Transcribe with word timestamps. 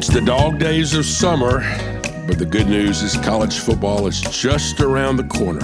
It's 0.00 0.08
the 0.08 0.22
dog 0.22 0.58
days 0.58 0.94
of 0.94 1.04
summer, 1.04 1.58
but 2.26 2.38
the 2.38 2.46
good 2.46 2.68
news 2.68 3.02
is 3.02 3.18
college 3.18 3.58
football 3.58 4.06
is 4.06 4.22
just 4.22 4.80
around 4.80 5.18
the 5.18 5.24
corner. 5.24 5.60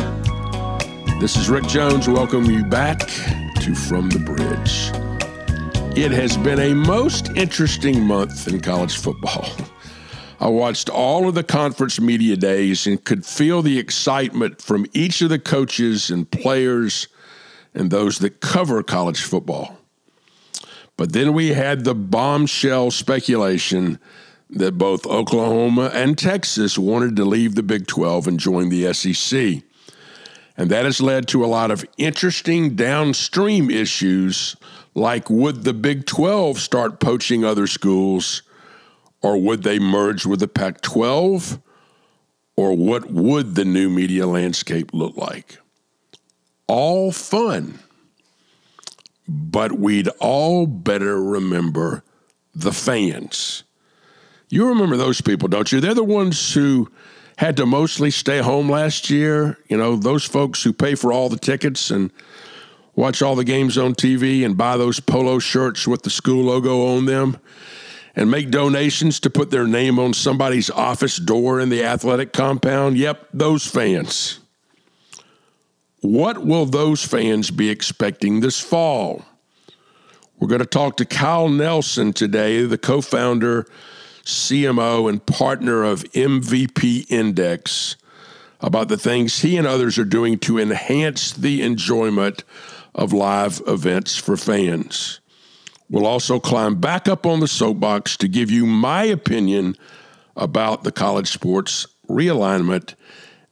This 1.18 1.36
is 1.36 1.48
Rick 1.48 1.64
Jones. 1.68 2.06
Welcome 2.06 2.44
you 2.44 2.62
back 2.62 2.98
to 2.98 3.74
From 3.74 4.10
the 4.10 4.18
Bridge. 4.18 4.90
It 5.96 6.12
has 6.12 6.36
been 6.36 6.58
a 6.58 6.74
most 6.74 7.30
interesting 7.30 8.02
month 8.02 8.46
in 8.46 8.60
college 8.60 8.98
football. 8.98 9.48
I 10.40 10.48
watched 10.48 10.90
all 10.90 11.26
of 11.26 11.34
the 11.34 11.42
conference 11.42 11.98
media 11.98 12.36
days 12.36 12.86
and 12.86 13.02
could 13.02 13.24
feel 13.24 13.62
the 13.62 13.78
excitement 13.78 14.60
from 14.60 14.84
each 14.92 15.22
of 15.22 15.30
the 15.30 15.38
coaches 15.38 16.10
and 16.10 16.30
players 16.30 17.08
and 17.72 17.90
those 17.90 18.18
that 18.18 18.42
cover 18.42 18.82
college 18.82 19.22
football. 19.22 19.78
But 20.98 21.12
then 21.12 21.32
we 21.32 21.54
had 21.54 21.84
the 21.84 21.94
bombshell 21.94 22.90
speculation 22.90 23.98
that 24.50 24.78
both 24.78 25.06
Oklahoma 25.06 25.90
and 25.92 26.16
Texas 26.16 26.78
wanted 26.78 27.16
to 27.16 27.24
leave 27.24 27.54
the 27.54 27.62
Big 27.62 27.86
12 27.86 28.28
and 28.28 28.40
join 28.40 28.68
the 28.68 28.92
SEC. 28.92 29.62
And 30.56 30.70
that 30.70 30.84
has 30.84 31.00
led 31.00 31.28
to 31.28 31.44
a 31.44 31.46
lot 31.46 31.70
of 31.70 31.84
interesting 31.98 32.76
downstream 32.76 33.70
issues, 33.70 34.56
like 34.94 35.28
would 35.28 35.64
the 35.64 35.74
Big 35.74 36.06
12 36.06 36.58
start 36.58 37.00
poaching 37.00 37.44
other 37.44 37.66
schools, 37.66 38.42
or 39.20 39.36
would 39.40 39.64
they 39.64 39.78
merge 39.78 40.24
with 40.24 40.40
the 40.40 40.48
Pac 40.48 40.80
12, 40.80 41.60
or 42.56 42.74
what 42.74 43.10
would 43.10 43.54
the 43.54 43.64
new 43.64 43.90
media 43.90 44.26
landscape 44.26 44.94
look 44.94 45.16
like? 45.16 45.58
All 46.68 47.12
fun. 47.12 47.80
But 49.28 49.72
we'd 49.72 50.08
all 50.20 50.66
better 50.66 51.20
remember 51.22 52.02
the 52.54 52.72
fans. 52.72 53.64
You 54.48 54.68
remember 54.68 54.96
those 54.96 55.20
people, 55.20 55.48
don't 55.48 55.70
you? 55.72 55.80
They're 55.80 55.94
the 55.94 56.04
ones 56.04 56.54
who 56.54 56.90
had 57.36 57.56
to 57.56 57.66
mostly 57.66 58.10
stay 58.10 58.38
home 58.38 58.70
last 58.70 59.10
year. 59.10 59.58
You 59.68 59.76
know, 59.76 59.96
those 59.96 60.24
folks 60.24 60.62
who 60.62 60.72
pay 60.72 60.94
for 60.94 61.12
all 61.12 61.28
the 61.28 61.38
tickets 61.38 61.90
and 61.90 62.12
watch 62.94 63.22
all 63.22 63.34
the 63.34 63.44
games 63.44 63.76
on 63.76 63.94
TV 63.94 64.44
and 64.44 64.56
buy 64.56 64.76
those 64.76 65.00
polo 65.00 65.38
shirts 65.38 65.86
with 65.86 66.02
the 66.02 66.10
school 66.10 66.44
logo 66.44 66.96
on 66.96 67.06
them 67.06 67.38
and 68.14 68.30
make 68.30 68.50
donations 68.50 69.20
to 69.20 69.30
put 69.30 69.50
their 69.50 69.66
name 69.66 69.98
on 69.98 70.14
somebody's 70.14 70.70
office 70.70 71.16
door 71.16 71.60
in 71.60 71.68
the 71.68 71.84
athletic 71.84 72.32
compound. 72.32 72.96
Yep, 72.96 73.28
those 73.34 73.66
fans. 73.66 74.38
What 76.00 76.38
will 76.46 76.66
those 76.66 77.04
fans 77.04 77.50
be 77.50 77.68
expecting 77.68 78.40
this 78.40 78.60
fall? 78.60 79.26
We're 80.38 80.48
going 80.48 80.60
to 80.60 80.66
talk 80.66 80.96
to 80.98 81.04
Kyle 81.04 81.48
Nelson 81.48 82.12
today, 82.12 82.64
the 82.64 82.78
co 82.78 83.00
founder 83.00 83.66
CMO 84.26 85.08
and 85.08 85.24
partner 85.24 85.84
of 85.84 86.02
MVP 86.12 87.08
Index, 87.08 87.96
about 88.60 88.88
the 88.88 88.98
things 88.98 89.40
he 89.40 89.56
and 89.56 89.66
others 89.66 89.98
are 89.98 90.04
doing 90.04 90.38
to 90.40 90.58
enhance 90.58 91.32
the 91.32 91.62
enjoyment 91.62 92.42
of 92.92 93.12
live 93.12 93.62
events 93.68 94.16
for 94.16 94.36
fans. 94.36 95.20
We'll 95.88 96.06
also 96.06 96.40
climb 96.40 96.80
back 96.80 97.06
up 97.06 97.24
on 97.24 97.38
the 97.38 97.46
soapbox 97.46 98.16
to 98.16 98.26
give 98.26 98.50
you 98.50 98.66
my 98.66 99.04
opinion 99.04 99.76
about 100.34 100.82
the 100.82 100.90
college 100.90 101.28
sports 101.28 101.86
realignment 102.08 102.94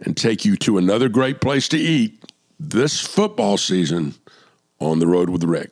and 0.01 0.17
take 0.17 0.45
you 0.45 0.57
to 0.57 0.77
another 0.77 1.09
great 1.09 1.41
place 1.41 1.69
to 1.69 1.79
eat 1.79 2.21
this 2.59 3.01
football 3.01 3.57
season 3.57 4.15
on 4.81 4.99
the 4.99 5.07
road 5.07 5.31
with 5.31 5.45
Rick. 5.45 5.71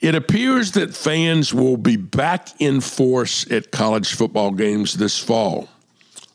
It 0.00 0.14
appears 0.14 0.72
that 0.72 0.94
fans 0.94 1.52
will 1.52 1.76
be 1.76 1.96
back 1.96 2.48
in 2.60 2.80
force 2.80 3.50
at 3.50 3.72
college 3.72 4.14
football 4.14 4.52
games 4.52 4.94
this 4.94 5.18
fall. 5.18 5.68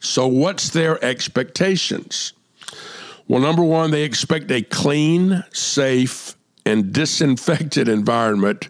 So, 0.02 0.28
what's 0.28 0.70
their 0.72 1.04
expectations? 1.04 2.34
Well, 3.28 3.40
number 3.40 3.64
one, 3.64 3.92
they 3.92 4.04
expect 4.04 4.52
a 4.52 4.62
clean, 4.62 5.46
safe, 5.54 6.36
and 6.66 6.92
disinfected 6.92 7.88
environment 7.88 8.70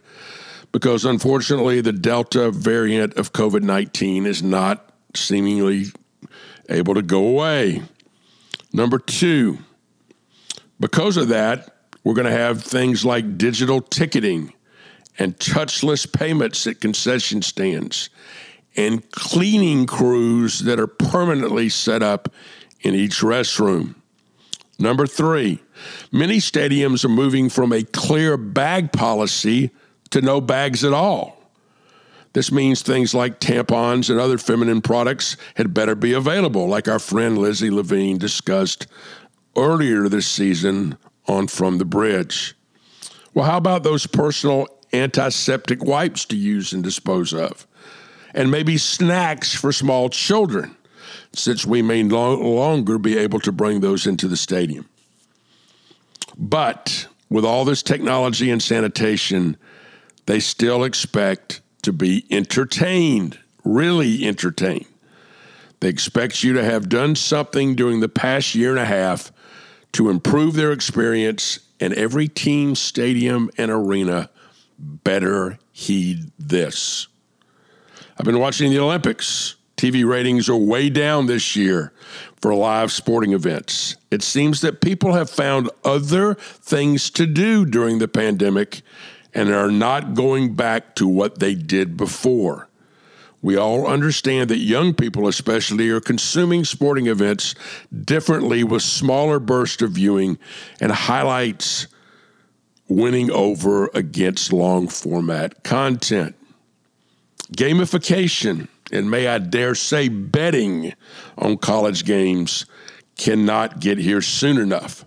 because 0.72 1.06
unfortunately 1.06 1.82
the 1.82 1.94
Delta 1.94 2.52
variant 2.52 3.16
of 3.18 3.34
COVID 3.34 3.64
19 3.64 4.28
is 4.28 4.44
not 4.44 4.92
seemingly 5.16 5.86
able 6.70 6.94
to 6.94 7.02
go 7.02 7.26
away. 7.26 7.82
Number 8.72 9.00
two, 9.00 9.60
because 10.80 11.18
of 11.18 11.30
that, 11.30 11.76
we're 12.04 12.16
going 12.16 12.26
to 12.26 12.32
have 12.32 12.62
things 12.62 13.06
like 13.06 13.38
digital 13.38 13.82
ticketing 13.82 14.54
and 15.20 15.38
touchless 15.38 16.12
payments 16.12 16.66
at 16.68 16.82
concession 16.82 17.42
stands 17.42 18.10
and 18.76 19.10
cleaning 19.12 19.86
crews 19.86 20.60
that 20.60 20.80
are 20.80 20.88
permanently 20.88 21.70
set 21.70 22.02
up 22.02 22.34
in 22.82 22.96
each 22.96 23.20
restroom. 23.20 23.96
Number 24.80 25.06
three, 25.06 25.60
many 26.12 26.38
stadiums 26.38 27.06
are 27.06 27.10
moving 27.10 27.50
from 27.50 27.72
a 27.72 27.84
clear 27.84 28.38
bag 28.38 28.92
policy 28.92 29.70
to 30.10 30.22
no 30.22 30.42
bags 30.42 30.84
at 30.84 30.94
all. 30.94 31.40
This 32.34 32.52
means 32.52 32.82
things 32.82 33.14
like 33.14 33.40
tampons 33.40 34.10
and 34.10 34.20
other 34.20 34.40
feminine 34.40 34.82
products 34.82 35.38
had 35.56 35.74
better 35.74 35.94
be 35.94 36.14
available, 36.14 36.68
like 36.68 36.88
our 36.88 36.98
friend 36.98 37.38
Lizzie 37.38 37.70
Levine 37.70 38.18
discussed 38.18 38.88
earlier 39.56 40.10
this 40.10 40.26
season 40.26 40.98
on 41.28 41.48
From 41.48 41.78
the 41.78 41.86
Bridge. 41.86 42.56
Well, 43.36 43.46
how 43.46 43.58
about 43.58 43.84
those 43.84 44.08
personal 44.08 44.68
antiseptic 44.94 45.84
wipes 45.84 46.26
to 46.26 46.36
use 46.36 46.74
and 46.74 46.84
dispose 46.84 47.34
of, 47.34 47.68
and 48.34 48.52
maybe 48.52 48.78
snacks 48.78 49.54
for 49.54 49.72
small 49.72 50.10
children, 50.10 50.76
since 51.34 51.66
we 51.66 51.82
may 51.82 52.04
no 52.04 52.36
longer 52.36 52.98
be 52.98 53.18
able 53.18 53.40
to 53.40 53.52
bring 53.52 53.80
those 53.80 54.08
into 54.08 54.28
the 54.28 54.38
stadium. 54.38 54.88
But 56.38 57.08
with 57.30 57.46
all 57.46 57.66
this 57.66 57.84
technology 57.84 58.52
and 58.52 58.62
sanitation, 58.62 59.58
they 60.26 60.40
still 60.40 60.84
expect 60.84 61.62
to 61.82 61.92
be 61.92 62.26
entertained, 62.30 63.40
really 63.64 64.26
entertained. 64.26 64.86
They 65.80 65.90
expect 65.90 66.44
you 66.44 66.54
to 66.54 66.64
have 66.64 66.88
done 66.88 67.16
something 67.16 67.76
during 67.76 68.00
the 68.00 68.10
past 68.10 68.56
year 68.56 68.70
and 68.70 68.80
a 68.80 68.86
half 68.86 69.32
to 69.94 70.10
improve 70.10 70.54
their 70.54 70.72
experience, 70.72 71.60
and 71.80 71.94
every 71.94 72.28
team, 72.28 72.74
stadium, 72.74 73.50
and 73.58 73.70
arena 73.70 74.30
better 74.84 75.60
heed 75.72 76.32
this. 76.38 77.08
I've 78.18 78.26
been 78.26 78.40
watching 78.40 78.70
the 78.70 78.80
Olympics. 78.80 79.56
TV 79.78 80.08
ratings 80.08 80.48
are 80.50 80.56
way 80.56 80.90
down 80.90 81.26
this 81.26 81.56
year 81.56 81.92
for 82.42 82.54
live 82.54 82.92
sporting 82.92 83.34
events. 83.34 83.96
It 84.12 84.22
seems 84.22 84.62
that 84.62 84.82
people 84.82 85.14
have 85.14 85.30
found 85.30 85.70
other 85.84 86.36
things 86.36 87.10
to 87.12 87.26
do 87.26 87.66
during 87.66 88.00
the 88.00 88.08
pandemic 88.08 88.82
and 89.34 89.50
are 89.50 89.72
not 89.72 90.14
going 90.14 90.56
back 90.56 90.96
to 90.96 91.08
what 91.08 91.40
they 91.40 91.56
did 91.56 91.98
before. 91.98 92.70
We 93.42 93.58
all 93.58 93.88
understand 93.88 94.50
that 94.52 94.60
young 94.60 94.94
people, 94.94 95.28
especially, 95.28 95.90
are 95.90 96.00
consuming 96.00 96.64
sporting 96.64 97.08
events 97.08 97.56
differently 98.06 98.64
with 98.64 98.84
smaller 98.84 99.40
bursts 99.40 99.82
of 99.82 99.92
viewing 99.92 100.38
and 100.80 100.92
highlights 100.94 101.88
winning 102.88 103.32
over 103.32 103.90
against 103.94 104.54
long 104.54 104.88
format 104.88 105.64
content. 105.64 106.36
Gamification, 107.54 108.68
and 108.92 109.10
may 109.10 109.28
I 109.28 109.38
dare 109.38 109.76
say 109.76 110.10
betting 110.10 110.94
on 111.38 111.58
college 111.58 112.06
games, 112.06 112.66
cannot 113.18 113.80
get 113.80 113.98
here 113.98 114.22
soon 114.22 114.58
enough. 114.58 115.06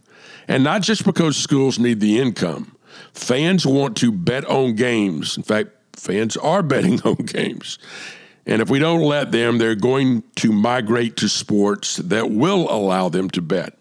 And 0.49 0.63
not 0.63 0.83
just 0.83 1.05
because 1.05 1.37
schools 1.37 1.79
need 1.79 2.01
the 2.01 2.19
income. 2.19 2.77
Fans 3.13 3.67
want 3.67 3.97
to 3.99 4.13
bet 4.13 4.45
on 4.45 4.75
games. 4.75 5.37
In 5.37 5.43
fact, 5.43 5.71
fans 5.95 6.37
are 6.37 6.63
betting 6.63 7.01
on 7.03 7.17
games. 7.17 7.79
And 8.47 8.63
if 8.63 8.71
we 8.71 8.79
don't 8.79 9.03
let 9.03 9.33
them, 9.33 9.59
they're 9.59 9.75
going 9.75 10.23
to 10.37 10.53
migrate 10.53 11.17
to 11.17 11.29
sports 11.29 11.97
that 11.97 12.31
will 12.31 12.71
allow 12.71 13.09
them 13.09 13.29
to 13.31 13.43
bet. 13.43 13.77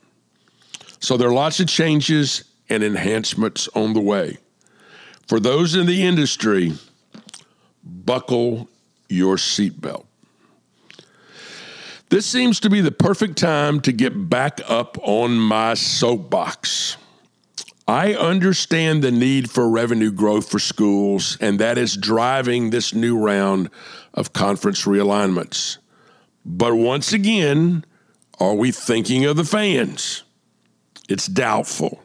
So 1.00 1.18
there 1.18 1.30
are 1.30 1.34
lots 1.34 1.60
of 1.60 1.68
changes 1.68 2.46
and 2.70 2.84
enhancements 2.84 3.68
on 3.76 3.94
the 3.94 4.02
way. 4.02 4.38
For 5.28 5.40
those 5.40 5.76
in 5.76 5.86
the 5.88 6.04
industry, 6.04 6.74
buckle 7.84 8.70
your 9.10 9.36
seatbelt. 9.36 10.06
This 12.10 12.26
seems 12.26 12.60
to 12.60 12.70
be 12.70 12.82
the 12.82 12.92
perfect 12.92 13.38
time 13.38 13.82
to 13.82 13.92
get 13.92 14.30
back 14.30 14.62
up 14.68 14.98
on 15.02 15.38
my 15.38 15.74
soapbox. 15.74 16.98
I 17.88 18.14
understand 18.14 19.04
the 19.04 19.12
need 19.12 19.50
for 19.50 19.70
revenue 19.70 20.12
growth 20.12 20.50
for 20.50 20.60
schools, 20.60 21.38
and 21.42 21.60
that 21.60 21.78
is 21.78 21.98
driving 21.98 22.70
this 22.70 22.94
new 22.94 23.18
round 23.18 23.70
of 24.14 24.34
conference 24.34 24.86
realignments. 24.86 25.78
But 26.46 26.76
once 26.76 27.14
again, 27.14 27.86
are 28.40 28.54
we 28.54 28.72
thinking 28.72 29.26
of 29.26 29.38
the 29.38 29.44
fans? 29.44 30.24
It's 31.10 31.28
doubtful 31.28 32.02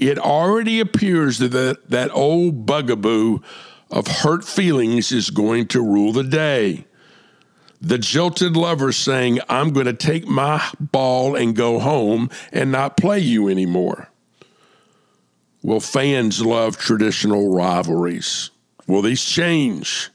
it 0.00 0.18
already 0.18 0.80
appears 0.80 1.38
that 1.38 1.52
that, 1.52 1.90
that 1.90 2.10
old 2.12 2.64
bugaboo 2.64 3.40
of 3.90 4.06
hurt 4.06 4.44
feelings 4.44 5.12
is 5.12 5.28
going 5.28 5.66
to 5.68 5.82
rule 5.82 6.12
the 6.12 6.24
day. 6.24 6.86
The 7.82 7.98
jilted 7.98 8.56
lover 8.56 8.92
saying, 8.92 9.40
I'm 9.48 9.72
going 9.72 9.86
to 9.86 9.92
take 9.92 10.26
my 10.26 10.66
ball 10.78 11.36
and 11.36 11.54
go 11.54 11.78
home 11.78 12.30
and 12.50 12.72
not 12.72 12.96
play 12.96 13.18
you 13.18 13.48
anymore. 13.48 14.08
Will 15.62 15.80
fans 15.80 16.44
love 16.44 16.78
traditional 16.78 17.52
rivalries? 17.52 18.50
Will 18.86 19.02
these 19.02 19.24
change? 19.24 20.10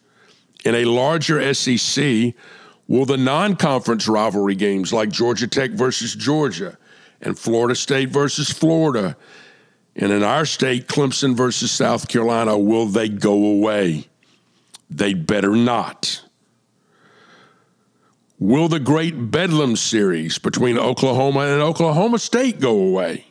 In 0.63 0.73
a 0.73 0.85
larger 0.85 1.53
SEC, 1.53 2.33
will 2.87 3.05
the 3.05 3.17
non 3.17 3.55
conference 3.55 4.07
rivalry 4.07 4.55
games 4.55 4.91
like 4.91 5.09
Georgia 5.09 5.47
Tech 5.47 5.71
versus 5.71 6.15
Georgia 6.15 6.77
and 7.21 7.37
Florida 7.37 7.75
State 7.75 8.09
versus 8.09 8.49
Florida 8.49 9.15
and 9.95 10.11
in 10.11 10.23
our 10.23 10.45
state, 10.45 10.87
Clemson 10.87 11.35
versus 11.35 11.71
South 11.71 12.07
Carolina, 12.07 12.57
will 12.57 12.85
they 12.85 13.07
go 13.07 13.45
away? 13.45 14.07
They 14.89 15.13
better 15.13 15.55
not. 15.55 16.21
Will 18.37 18.67
the 18.67 18.81
great 18.81 19.31
Bedlam 19.31 19.77
series 19.77 20.37
between 20.37 20.77
Oklahoma 20.77 21.41
and 21.41 21.61
Oklahoma 21.61 22.19
State 22.19 22.59
go 22.59 22.77
away? 22.77 23.25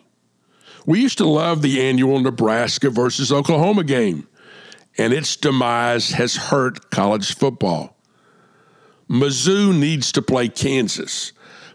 We 0.87 1.01
used 1.01 1.19
to 1.19 1.29
love 1.29 1.61
the 1.61 1.83
annual 1.83 2.19
Nebraska 2.21 2.89
versus 2.89 3.31
Oklahoma 3.31 3.85
game, 3.85 4.27
and 4.97 5.13
its 5.13 5.37
demise 5.37 6.13
has 6.13 6.35
hurt 6.35 6.91
college 6.91 7.35
football. 7.35 7.95
Mizzou 9.09 9.79
needs 9.79 10.13
to 10.13 10.23
play 10.23 10.49
Kansas. 10.49 11.33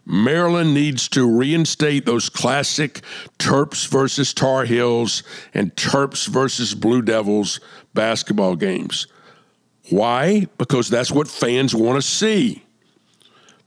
Maryland 0.10 0.74
needs 0.74 1.08
to 1.10 1.24
reinstate 1.24 2.08
those 2.08 2.30
classic 2.30 3.02
Terps 3.38 3.88
versus 3.88 4.34
Tar 4.34 4.66
Heels 4.66 5.22
and 5.54 5.76
Terps 5.76 6.28
versus 6.28 6.74
Blue 6.74 7.04
Devils 7.04 7.60
basketball 7.94 8.56
games. 8.56 9.06
Why? 9.92 10.48
Because 10.58 10.90
that's 10.90 11.12
what 11.12 11.28
fans 11.28 11.76
want 11.76 12.02
to 12.02 12.08
see. 12.08 12.64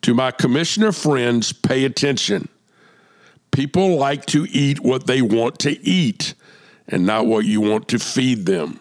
To 0.03 0.15
my 0.15 0.33
commissioner 0.33 0.91
friends, 0.91 1.53
pay 1.53 1.85
attention. 1.85 2.49
People 3.53 3.97
like 3.97 4.27
to 4.27 4.45
eat 4.51 4.81
what 4.81 5.07
they 5.07 5.23
want 5.23 5.61
to 5.61 5.81
eat 5.87 6.35
and 6.89 7.07
not 7.07 7.27
what 7.27 7.45
you 7.45 7.61
want 7.61 7.87
to 7.89 8.01
feed 8.01 8.47
them. 8.47 8.81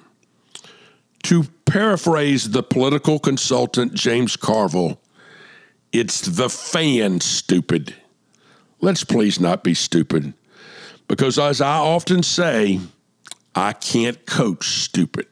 To 1.24 1.44
paraphrase 1.66 2.50
the 2.50 2.64
political 2.64 3.20
consultant 3.20 3.94
James 3.94 4.36
Carville, 4.36 5.01
it's 5.94 6.22
the 6.22 6.50
fan, 6.50 7.20
stupid. 7.20 7.96
Let's 8.80 9.04
please 9.04 9.40
not 9.40 9.64
be 9.64 9.74
stupid. 9.74 10.34
Because 11.08 11.38
as 11.38 11.60
I 11.60 11.78
often 11.78 12.24
say, 12.24 12.80
I 13.54 13.74
can't 13.74 14.26
coach 14.26 14.66
stupid. 14.66 15.28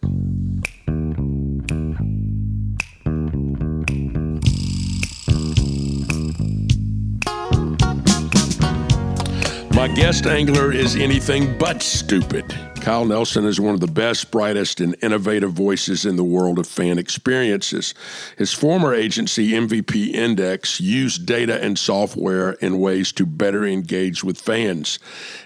My 9.73 9.88
guest 9.88 10.25
angler 10.25 10.73
is 10.73 10.97
anything 10.97 11.57
but 11.57 11.81
stupid. 11.81 12.69
Kyle 12.89 13.06
Nelson 13.06 13.45
is 13.45 13.59
one 13.59 13.75
of 13.75 13.81
the 13.81 13.86
best, 13.86 14.31
brightest, 14.31 14.81
and 14.81 14.95
innovative 15.03 15.51
voices 15.51 16.07
in 16.07 16.15
the 16.15 16.24
world 16.24 16.57
of 16.57 16.65
fan 16.65 16.97
experiences. 16.97 17.94
His 18.36 18.51
former 18.51 18.95
agency, 18.95 19.51
MVP 19.51 20.12
Index, 20.15 20.81
used 20.81 21.27
data 21.27 21.63
and 21.63 21.77
software 21.77 22.53
in 22.53 22.80
ways 22.80 23.12
to 23.12 23.27
better 23.27 23.63
engage 23.63 24.24
with 24.24 24.41
fans. 24.41 24.97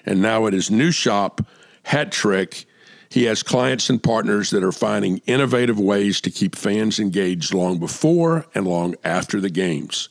And 0.06 0.22
now 0.22 0.48
at 0.48 0.54
his 0.54 0.72
new 0.72 0.90
shop, 0.90 1.46
Hat 1.84 2.14
Trick, 2.14 2.64
he 3.10 3.26
has 3.26 3.44
clients 3.44 3.90
and 3.90 4.02
partners 4.02 4.50
that 4.52 4.64
are 4.64 4.72
finding 4.72 5.18
innovative 5.26 5.78
ways 5.78 6.22
to 6.22 6.32
keep 6.32 6.56
fans 6.56 6.98
engaged 6.98 7.54
long 7.54 7.78
before 7.78 8.46
and 8.56 8.66
long 8.66 8.96
after 9.04 9.42
the 9.42 9.50
games. 9.50 10.08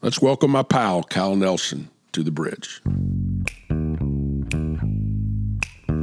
Let's 0.00 0.22
welcome 0.22 0.52
my 0.52 0.62
pal, 0.62 1.02
Kyle 1.02 1.36
Nelson, 1.36 1.90
to 2.12 2.22
the 2.22 2.30
bridge. 2.30 2.80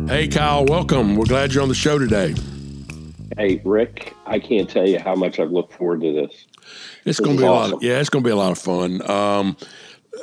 Hey, 0.07 0.29
Kyle, 0.29 0.63
welcome. 0.63 1.17
We're 1.17 1.25
glad 1.25 1.53
you're 1.53 1.61
on 1.61 1.67
the 1.67 1.75
show 1.75 1.99
today. 1.99 2.33
Hey, 3.37 3.61
Rick, 3.65 4.15
I 4.25 4.39
can't 4.39 4.69
tell 4.69 4.87
you 4.87 4.99
how 4.99 5.15
much 5.15 5.37
I've 5.37 5.51
looked 5.51 5.73
forward 5.73 5.99
to 5.99 6.13
this. 6.13 6.45
It's 7.03 7.19
going 7.19 7.35
to 7.35 7.41
be 7.43 7.45
awesome. 7.45 7.71
a 7.71 7.75
lot. 7.75 7.83
Of, 7.83 7.83
yeah, 7.83 7.99
it's 7.99 8.09
going 8.09 8.23
to 8.23 8.27
be 8.27 8.31
a 8.31 8.37
lot 8.37 8.53
of 8.53 8.57
fun. 8.57 9.01
Um, 9.09 9.57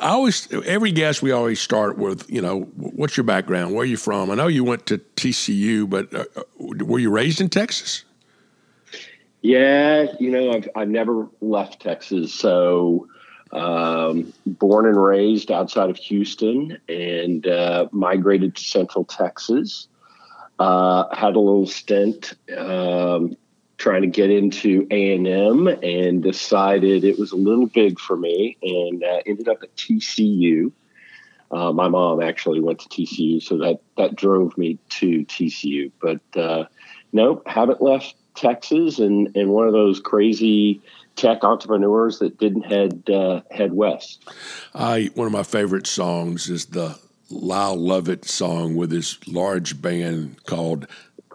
I 0.00 0.08
always, 0.08 0.50
every 0.64 0.90
guest, 0.90 1.20
we 1.20 1.32
always 1.32 1.60
start 1.60 1.98
with, 1.98 2.28
you 2.30 2.40
know, 2.40 2.62
what's 2.76 3.18
your 3.18 3.24
background? 3.24 3.74
Where 3.74 3.82
are 3.82 3.86
you 3.86 3.98
from? 3.98 4.30
I 4.30 4.36
know 4.36 4.46
you 4.46 4.64
went 4.64 4.86
to 4.86 4.96
TCU, 5.16 5.88
but 5.88 6.12
uh, 6.14 6.24
uh, 6.34 6.42
were 6.58 6.98
you 6.98 7.10
raised 7.10 7.42
in 7.42 7.50
Texas? 7.50 8.04
Yeah, 9.42 10.06
you 10.18 10.30
know, 10.30 10.52
I've 10.52 10.68
I've 10.74 10.88
never 10.88 11.28
left 11.42 11.82
Texas, 11.82 12.32
so 12.32 13.06
um, 13.54 14.32
born 14.44 14.86
and 14.86 15.02
raised 15.02 15.50
outside 15.50 15.88
of 15.88 15.96
Houston 15.96 16.78
and 16.88 17.46
uh, 17.46 17.86
migrated 17.92 18.56
to 18.56 18.64
Central 18.64 19.04
Texas. 19.04 19.88
Uh, 20.58 21.04
had 21.14 21.36
a 21.36 21.40
little 21.40 21.66
stint 21.66 22.34
um, 22.56 23.36
trying 23.76 24.02
to 24.02 24.08
get 24.08 24.30
into 24.30 24.86
A&M 24.90 25.66
and 25.66 26.22
decided 26.22 27.04
it 27.04 27.18
was 27.18 27.32
a 27.32 27.36
little 27.36 27.66
big 27.66 27.98
for 27.98 28.16
me 28.16 28.56
and 28.62 29.02
uh, 29.02 29.20
ended 29.26 29.48
up 29.48 29.62
at 29.62 29.74
TCU. 29.76 30.70
Uh, 31.50 31.72
my 31.72 31.88
mom 31.88 32.20
actually 32.22 32.60
went 32.60 32.80
to 32.80 32.88
TCU, 32.88 33.40
so 33.42 33.58
that, 33.58 33.80
that 33.96 34.16
drove 34.16 34.56
me 34.58 34.78
to 34.88 35.24
TCU. 35.26 35.92
But 36.00 36.20
uh, 36.36 36.64
no, 37.12 37.42
haven't 37.46 37.82
left 37.82 38.14
Texas 38.34 38.98
and, 38.98 39.36
and 39.36 39.50
one 39.50 39.66
of 39.68 39.72
those 39.72 40.00
crazy– 40.00 40.82
tech 41.16 41.44
entrepreneurs 41.44 42.18
that 42.18 42.38
didn't 42.38 42.62
head 42.62 43.08
uh, 43.10 43.40
head 43.50 43.72
west. 43.72 44.24
I 44.74 45.10
one 45.14 45.26
of 45.26 45.32
my 45.32 45.42
favorite 45.42 45.86
songs 45.86 46.48
is 46.48 46.66
the 46.66 46.98
Lyle 47.30 47.76
Lovett 47.76 48.24
song 48.24 48.76
with 48.76 48.90
his 48.90 49.18
large 49.26 49.80
band 49.80 50.44
called 50.44 50.86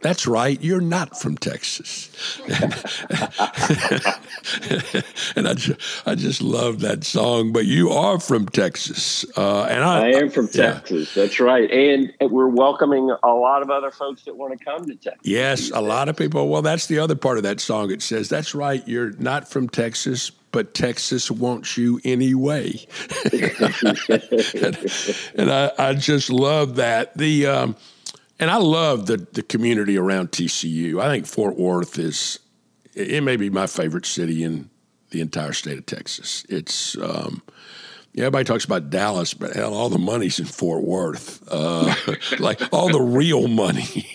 that's 0.01 0.28
right, 0.28 0.62
you're 0.62 0.81
not 0.81 1.19
from 1.19 1.38
Texas. 1.38 2.10
and, 2.48 2.74
and 5.36 5.48
I, 5.48 5.54
just, 5.56 6.07
I 6.07 6.16
just 6.16 6.42
love 6.42 6.80
that 6.81 7.04
song, 7.04 7.51
but 7.51 7.66
you 7.66 7.90
are 7.90 8.19
from 8.19 8.48
Texas. 8.48 9.25
Uh, 9.38 9.63
and 9.63 9.84
I, 9.84 10.06
I, 10.06 10.10
am 10.12 10.30
from 10.30 10.48
Texas. 10.48 11.15
Yeah. 11.15 11.24
That's 11.24 11.39
right. 11.39 11.70
And 11.70 12.13
we're 12.32 12.48
welcoming 12.48 13.13
a 13.24 13.34
lot 13.34 13.62
of 13.62 13.70
other 13.70 13.91
folks 13.91 14.24
that 14.24 14.36
want 14.36 14.58
to 14.58 14.63
come 14.63 14.86
to 14.86 14.96
Texas. 14.96 15.22
Yes, 15.24 15.72
a 15.72 15.82
lot 15.82 16.10
of 16.10 16.15
people. 16.15 16.48
Well, 16.48 16.62
that's 16.62 16.88
the 16.88 17.00
other 17.00 17.15
part 17.15 17.38
of 17.38 17.44
that 17.44 17.60
song. 17.60 17.91
It 17.91 18.01
says, 18.01 18.29
that's 18.29 18.56
right, 18.56 18.86
you're 18.88 19.12
not 19.13 19.50
from 19.50 19.70
Texas, 19.70 20.32
but 20.51 20.74
Texas 20.74 21.29
wants 21.29 21.77
you 21.77 22.00
anyway. 22.03 22.86
and, 23.34 24.91
and 25.36 25.51
I, 25.51 25.72
I, 25.77 25.94
just 25.94 26.29
love 26.29 26.77
that. 26.77 27.15
The. 27.18 27.48
Um, 27.48 27.75
and 28.39 28.50
I 28.50 28.58
love 28.58 29.05
the 29.05 29.17
the 29.34 29.43
community 29.43 29.98
around 29.98 30.31
TCU. 30.31 31.01
I 31.01 31.08
think 31.08 31.25
Fort 31.25 31.58
Worth 31.58 32.00
is 32.00 32.39
it 32.96 33.24
may 33.24 33.38
be 33.38 33.50
my 33.50 33.67
favorite 33.67 34.05
city 34.05 34.43
in 34.43 34.69
the 35.12 35.22
entire 35.22 35.53
state 35.53 35.77
of 35.77 35.86
Texas. 35.86 36.46
It's 36.50 36.98
um, 36.98 37.41
everybody 38.17 38.43
talks 38.43 38.65
about 38.65 38.89
Dallas, 38.89 39.34
but 39.34 39.53
hell, 39.53 39.74
all 39.74 39.89
the 39.89 39.98
money's 39.98 40.39
in 40.39 40.46
Fort 40.46 40.84
Worth. 40.84 41.43
Uh, 41.50 41.93
like 42.39 42.62
all 42.72 42.91
the 42.91 43.01
real 43.01 43.48
money 43.48 44.05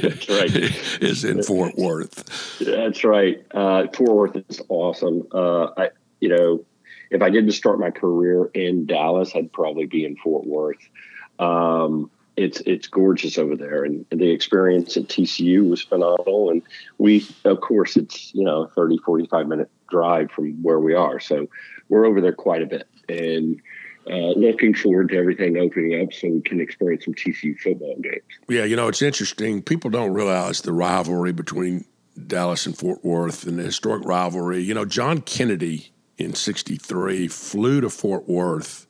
That's 0.00 0.28
right. 0.28 0.54
is 1.00 1.24
in 1.24 1.42
Fort 1.42 1.76
Worth. 1.76 2.58
That's 2.58 3.04
right. 3.04 3.44
Uh, 3.52 3.86
Fort 3.94 4.10
Worth 4.10 4.44
is 4.48 4.60
awesome. 4.68 5.26
Uh, 5.32 5.66
I, 5.76 5.90
you 6.20 6.28
know, 6.28 6.64
if 7.10 7.22
I 7.22 7.30
didn't 7.30 7.52
start 7.52 7.78
my 7.78 7.90
career 7.90 8.46
in 8.52 8.86
Dallas, 8.86 9.32
I'd 9.34 9.52
probably 9.52 9.86
be 9.86 10.04
in 10.04 10.16
Fort 10.16 10.46
Worth. 10.46 10.88
Um, 11.38 12.10
it's 12.36 12.60
it's 12.66 12.86
gorgeous 12.86 13.38
over 13.38 13.56
there 13.56 13.84
and, 13.84 14.04
the 14.10 14.30
experience 14.30 14.96
at 14.96 15.04
TCU 15.04 15.68
was 15.68 15.82
phenomenal 15.82 16.50
and 16.50 16.62
we 16.98 17.26
of 17.44 17.60
course 17.60 17.96
it's 17.96 18.34
you 18.34 18.44
know 18.44 18.66
30 18.74 18.98
45 18.98 19.46
minute 19.46 19.70
drive 19.88 20.30
from 20.30 20.62
where 20.62 20.80
we 20.80 20.94
are 20.94 21.18
so 21.20 21.46
we're 21.88 22.06
over 22.06 22.20
there 22.20 22.32
quite 22.32 22.62
a 22.62 22.66
bit 22.66 22.86
and 23.08 23.60
uh, 24.08 24.32
looking 24.36 24.74
forward 24.74 25.08
to 25.08 25.16
everything 25.16 25.56
opening 25.56 26.00
up 26.00 26.12
so 26.12 26.28
we 26.28 26.40
can 26.40 26.60
experience 26.60 27.04
some 27.04 27.14
TCU 27.14 27.58
football 27.58 27.96
games. 28.00 28.22
Yeah, 28.48 28.62
you 28.62 28.76
know, 28.76 28.86
it's 28.86 29.02
interesting. 29.02 29.62
People 29.62 29.90
don't 29.90 30.12
realize 30.12 30.60
the 30.60 30.72
rivalry 30.72 31.32
between 31.32 31.84
Dallas 32.26 32.66
and 32.66 32.78
Fort 32.78 33.04
Worth 33.04 33.48
and 33.48 33.58
the 33.58 33.64
historic 33.64 34.04
rivalry. 34.04 34.60
You 34.60 34.74
know, 34.74 34.84
John 34.84 35.22
Kennedy 35.22 35.92
in 36.18 36.34
63 36.34 37.26
flew 37.26 37.80
to 37.80 37.90
Fort 37.90 38.28
Worth 38.28 38.86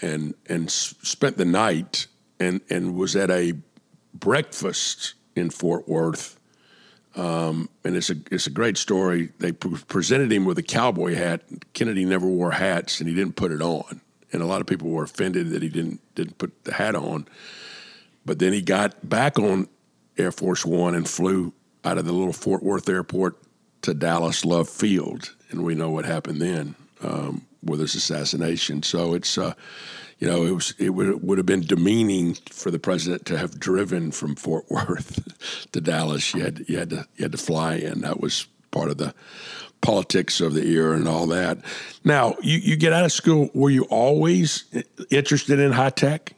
and 0.00 0.34
and 0.46 0.70
spent 0.70 1.36
the 1.36 1.44
night 1.44 2.06
and 2.40 2.60
and 2.70 2.96
was 2.96 3.16
at 3.16 3.30
a 3.30 3.54
breakfast 4.14 5.14
in 5.34 5.50
Fort 5.50 5.88
Worth. 5.88 6.38
Um, 7.14 7.70
and 7.82 7.96
it's 7.96 8.10
a 8.10 8.16
it's 8.30 8.46
a 8.46 8.50
great 8.50 8.76
story. 8.76 9.30
They 9.38 9.52
pre- 9.52 9.78
presented 9.88 10.30
him 10.30 10.44
with 10.44 10.58
a 10.58 10.62
cowboy 10.62 11.14
hat. 11.14 11.42
Kennedy 11.72 12.04
never 12.04 12.26
wore 12.26 12.52
hats, 12.52 13.00
and 13.00 13.08
he 13.08 13.14
didn't 13.14 13.36
put 13.36 13.52
it 13.52 13.62
on. 13.62 14.00
And 14.32 14.42
a 14.42 14.46
lot 14.46 14.60
of 14.60 14.66
people 14.66 14.90
were 14.90 15.04
offended 15.04 15.50
that 15.50 15.62
he 15.62 15.68
didn't 15.68 16.00
didn't 16.14 16.38
put 16.38 16.64
the 16.64 16.74
hat 16.74 16.94
on. 16.94 17.26
But 18.26 18.38
then 18.38 18.52
he 18.52 18.60
got 18.60 19.08
back 19.08 19.38
on 19.38 19.68
Air 20.18 20.32
Force 20.32 20.66
One 20.66 20.94
and 20.94 21.08
flew 21.08 21.52
out 21.84 21.96
of 21.96 22.04
the 22.04 22.12
little 22.12 22.32
Fort 22.32 22.62
Worth 22.62 22.88
airport 22.88 23.38
to 23.82 23.94
Dallas 23.94 24.44
Love 24.44 24.68
Field, 24.68 25.34
and 25.50 25.62
we 25.62 25.74
know 25.74 25.90
what 25.90 26.04
happened 26.04 26.42
then 26.42 26.74
um, 27.02 27.46
with 27.66 27.80
his 27.80 27.94
assassination. 27.94 28.82
So 28.82 29.14
it's 29.14 29.36
uh, 29.38 29.54
you 30.18 30.26
know, 30.26 30.44
it 30.44 30.52
was 30.52 30.74
it 30.78 30.90
would, 30.90 31.22
would 31.22 31.38
have 31.38 31.46
been 31.46 31.62
demeaning 31.62 32.34
for 32.50 32.70
the 32.70 32.78
president 32.78 33.26
to 33.26 33.38
have 33.38 33.58
driven 33.60 34.10
from 34.10 34.34
Fort 34.34 34.64
Worth 34.70 35.70
to 35.72 35.80
Dallas. 35.80 36.34
You 36.34 36.42
had 36.42 36.64
you 36.68 36.78
had 36.78 36.90
to 36.90 37.06
you 37.16 37.24
had 37.24 37.32
to 37.32 37.38
fly 37.38 37.74
in. 37.74 38.00
That 38.00 38.20
was 38.20 38.46
part 38.70 38.90
of 38.90 38.98
the 38.98 39.14
politics 39.80 40.40
of 40.40 40.54
the 40.54 40.66
era 40.66 40.96
and 40.96 41.06
all 41.06 41.26
that. 41.26 41.58
Now, 42.02 42.34
you, 42.42 42.58
you 42.58 42.76
get 42.76 42.92
out 42.92 43.04
of 43.04 43.12
school. 43.12 43.50
Were 43.54 43.70
you 43.70 43.84
always 43.84 44.64
interested 45.10 45.60
in 45.60 45.72
high 45.72 45.90
tech? 45.90 46.32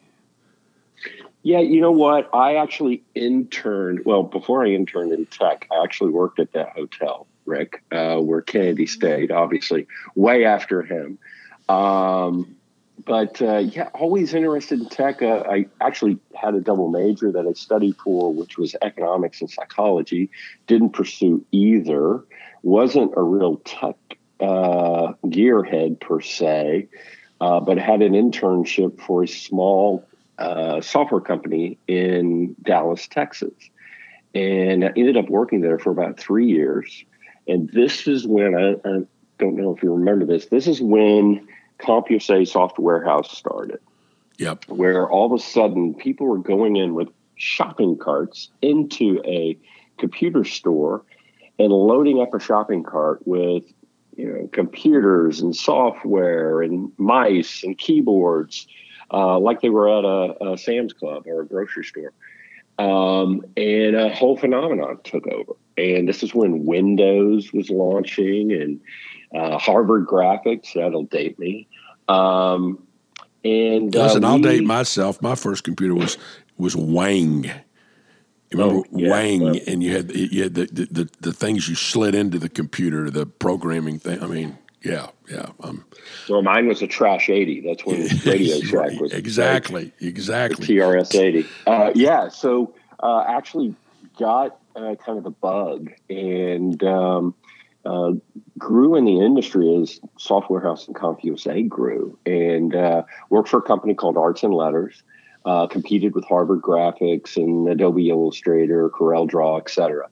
Yeah, 1.42 1.60
you 1.60 1.80
know 1.80 1.92
what? 1.92 2.28
I 2.34 2.56
actually 2.56 3.02
interned. 3.14 4.04
Well, 4.04 4.24
before 4.24 4.66
I 4.66 4.70
interned 4.70 5.12
in 5.12 5.24
tech, 5.26 5.66
I 5.72 5.82
actually 5.82 6.10
worked 6.10 6.40
at 6.40 6.52
that 6.52 6.70
hotel, 6.70 7.26
Rick, 7.48 7.82
uh, 7.90 8.18
where 8.18 8.42
Kennedy 8.42 8.86
stayed. 8.86 9.32
Obviously, 9.32 9.86
way 10.14 10.44
after 10.44 10.82
him. 10.82 11.18
Um, 11.68 12.56
but 13.04 13.40
uh, 13.40 13.58
yeah, 13.58 13.88
always 13.94 14.34
interested 14.34 14.80
in 14.80 14.88
tech. 14.88 15.22
Uh, 15.22 15.44
I 15.48 15.66
actually 15.80 16.18
had 16.34 16.54
a 16.54 16.60
double 16.60 16.88
major 16.88 17.32
that 17.32 17.46
I 17.46 17.52
studied 17.52 17.96
for, 17.96 18.32
which 18.32 18.58
was 18.58 18.74
economics 18.82 19.40
and 19.40 19.50
psychology. 19.50 20.30
Didn't 20.66 20.90
pursue 20.90 21.44
either. 21.52 22.24
Wasn't 22.62 23.12
a 23.16 23.22
real 23.22 23.56
tech 23.58 23.96
uh, 24.40 25.12
gearhead 25.26 26.00
per 26.00 26.20
se, 26.20 26.88
uh, 27.40 27.60
but 27.60 27.78
had 27.78 28.02
an 28.02 28.12
internship 28.12 29.00
for 29.00 29.24
a 29.24 29.28
small 29.28 30.04
uh, 30.38 30.80
software 30.80 31.20
company 31.20 31.78
in 31.88 32.54
Dallas, 32.62 33.08
Texas, 33.08 33.54
and 34.34 34.84
I 34.84 34.88
ended 34.96 35.16
up 35.16 35.28
working 35.28 35.60
there 35.60 35.78
for 35.78 35.90
about 35.90 36.18
three 36.18 36.46
years. 36.46 37.04
And 37.48 37.68
this 37.70 38.06
is 38.06 38.26
when 38.26 38.54
I, 38.54 38.72
I 38.88 39.00
don't 39.38 39.56
know 39.56 39.74
if 39.74 39.82
you 39.82 39.92
remember 39.92 40.26
this. 40.26 40.46
This 40.46 40.66
is 40.66 40.80
when 40.80 41.46
CompUSA 41.80 42.46
Software 42.46 43.04
House 43.04 43.36
started. 43.36 43.80
Yep. 44.38 44.66
Where 44.68 45.10
all 45.10 45.26
of 45.26 45.40
a 45.40 45.42
sudden 45.42 45.94
people 45.94 46.26
were 46.26 46.38
going 46.38 46.76
in 46.76 46.94
with 46.94 47.08
shopping 47.36 47.96
carts 47.98 48.50
into 48.62 49.20
a 49.24 49.56
computer 49.98 50.44
store 50.44 51.02
and 51.58 51.72
loading 51.72 52.20
up 52.20 52.34
a 52.34 52.40
shopping 52.40 52.84
cart 52.84 53.20
with 53.26 53.64
you 54.16 54.26
know 54.32 54.48
computers 54.52 55.40
and 55.40 55.54
software 55.54 56.62
and 56.62 56.92
mice 56.98 57.62
and 57.64 57.78
keyboards 57.78 58.66
uh, 59.12 59.38
like 59.38 59.60
they 59.60 59.70
were 59.70 59.88
at 59.88 60.04
a, 60.04 60.52
a, 60.52 60.58
Sam's 60.58 60.92
Club 60.92 61.24
or 61.26 61.42
a 61.42 61.46
grocery 61.46 61.84
store. 61.84 62.12
Um, 62.78 63.42
and 63.56 63.96
a 63.96 64.14
whole 64.14 64.36
phenomenon 64.36 64.98
took 65.02 65.26
over. 65.26 65.54
And 65.78 66.08
this 66.08 66.22
is 66.22 66.34
when 66.34 66.66
Windows 66.66 67.52
was 67.52 67.70
launching 67.70 68.52
and 68.52 68.80
uh, 69.34 69.58
Harvard 69.58 70.06
Graphics. 70.06 70.74
That'll 70.74 71.04
date 71.04 71.38
me. 71.38 71.68
Um, 72.08 72.82
and 73.44 73.94
uh, 73.94 74.04
listen, 74.04 74.24
I'll 74.24 74.40
date 74.40 74.64
myself. 74.64 75.22
My 75.22 75.34
first 75.34 75.64
computer 75.64 75.94
was 75.94 76.18
was 76.56 76.74
Wang. 76.74 77.44
You 78.50 78.58
remember 78.58 78.76
oh, 78.80 78.84
yeah, 78.98 79.10
Wang, 79.10 79.40
well, 79.40 79.56
and 79.66 79.82
you 79.82 79.92
had 79.94 80.10
you 80.14 80.42
had 80.44 80.54
the, 80.54 80.66
the, 80.66 81.08
the 81.20 81.32
things 81.32 81.68
you 81.68 81.74
slid 81.74 82.14
into 82.14 82.38
the 82.38 82.48
computer, 82.48 83.10
the 83.10 83.26
programming 83.26 83.98
thing. 83.98 84.22
I 84.22 84.26
mean, 84.26 84.56
yeah, 84.82 85.08
yeah. 85.30 85.50
Um, 85.62 85.84
well, 86.28 86.42
mine 86.42 86.66
was 86.66 86.80
a 86.80 86.86
Trash 86.86 87.28
eighty. 87.28 87.60
That's 87.60 87.84
when 87.84 88.08
Radio 88.26 88.60
Shack 88.60 88.98
was 88.98 89.12
exactly, 89.12 89.84
right? 89.84 89.92
exactly. 90.00 90.66
TRS 90.66 91.14
eighty. 91.14 91.46
Uh, 91.66 91.92
yeah. 91.94 92.28
So 92.28 92.74
uh, 93.00 93.24
actually 93.28 93.74
got 94.18 94.58
uh, 94.78 94.94
kind 94.96 95.18
of 95.18 95.24
the 95.24 95.30
bug, 95.30 95.90
and 96.08 96.82
um, 96.84 97.34
uh, 97.84 98.12
grew 98.56 98.94
in 98.94 99.04
the 99.04 99.20
industry 99.20 99.76
as 99.82 100.00
Software 100.18 100.60
House 100.60 100.86
and 100.86 100.96
CompUSA 100.96 101.68
grew, 101.68 102.18
and 102.24 102.74
uh, 102.74 103.02
worked 103.30 103.48
for 103.48 103.58
a 103.58 103.62
company 103.62 103.94
called 103.94 104.16
Arts 104.16 104.42
and 104.42 104.54
Letters. 104.54 105.02
Uh, 105.44 105.66
competed 105.66 106.14
with 106.14 106.26
Harvard 106.26 106.60
Graphics 106.60 107.36
and 107.36 107.66
Adobe 107.68 108.10
Illustrator, 108.10 108.90
Corel 108.90 109.26
Draw, 109.26 109.58
etc. 109.58 110.06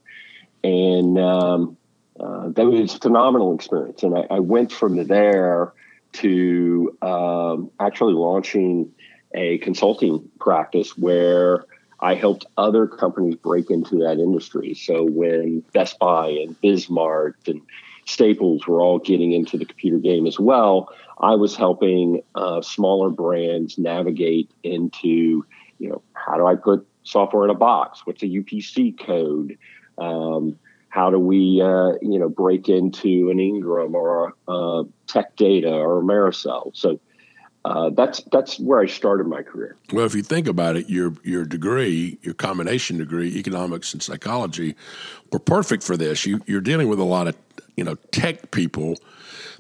And 0.65 1.19
um, 1.19 1.77
uh, 2.19 2.49
that 2.51 2.65
was 2.65 2.95
a 2.95 2.99
phenomenal 2.99 3.55
experience. 3.55 4.03
And 4.03 4.17
I, 4.17 4.27
I 4.31 4.39
went 4.39 4.73
from 4.73 5.05
there 5.09 5.75
to 6.15 6.97
um, 7.03 7.71
actually 7.79 8.15
launching 8.15 8.91
a 9.35 9.59
consulting 9.59 10.27
practice 10.41 10.97
where 10.97 11.67
I 12.01 12.15
helped 12.15 12.47
other 12.57 12.87
companies 12.87 13.37
break 13.37 13.71
into 13.71 13.97
that 13.99 14.19
industry. 14.19 14.75
So 14.75 15.05
when 15.05 15.61
Best 15.73 15.99
Buy 15.99 16.29
and 16.29 16.61
Bismart 16.61 17.35
and 17.47 17.63
Staples 18.05 18.67
were 18.67 18.81
all 18.81 18.99
getting 18.99 19.33
into 19.33 19.59
the 19.59 19.65
computer 19.65 19.99
game 19.99 20.27
as 20.27 20.39
well, 20.39 20.95
I 21.19 21.35
was 21.35 21.57
helping 21.57 22.23
uh, 22.35 22.61
smaller 22.63 23.11
brands 23.11 23.79
navigate 23.79 24.51
into, 24.63 25.45
you 25.79 25.89
know, 25.89 26.03
how 26.13 26.37
do 26.37 26.47
I 26.47 26.55
put 26.55 26.87
software 27.03 27.45
in 27.45 27.51
a 27.51 27.55
box? 27.55 28.03
What's 28.05 28.23
a 28.23 28.27
UPC 28.27 29.05
code? 29.05 29.59
Um, 29.99 30.59
how 30.89 31.11
do 31.11 31.19
we, 31.19 31.61
uh, 31.61 31.93
you 32.03 32.19
know, 32.19 32.29
break 32.29 32.69
into 32.69 33.31
an 33.31 33.41
Ingram 33.41 33.95
or 33.95 34.35
a, 34.47 34.53
a 34.53 34.85
Tech 35.07 35.37
Data 35.37 35.73
or 35.73 36.03
Merisel? 36.03 36.77
So 36.77 37.01
uh, 37.67 37.91
that's 37.91 38.21
that's 38.31 38.61
where 38.61 38.79
I 38.79 38.87
started 38.87 39.27
my 39.27 39.43
career. 39.43 39.77
Well, 39.93 40.07
if 40.07 40.15
you 40.15 40.23
think 40.23 40.47
about 40.47 40.77
it, 40.77 40.89
your 40.89 41.15
your 41.25 41.45
degree, 41.45 42.17
your 42.23 42.35
combination 42.35 42.99
degree, 42.99 43.37
economics 43.37 43.93
and 43.93 44.01
psychology, 44.01 44.77
were 45.33 45.41
perfect 45.41 45.83
for 45.83 45.97
this. 45.97 46.25
You 46.25 46.41
you're 46.47 46.61
dealing 46.61 46.87
with 46.87 47.01
a 47.01 47.05
lot 47.05 47.27
of 47.27 47.37
you 47.77 47.83
know 47.83 47.97
tech 48.13 48.53
people 48.53 48.99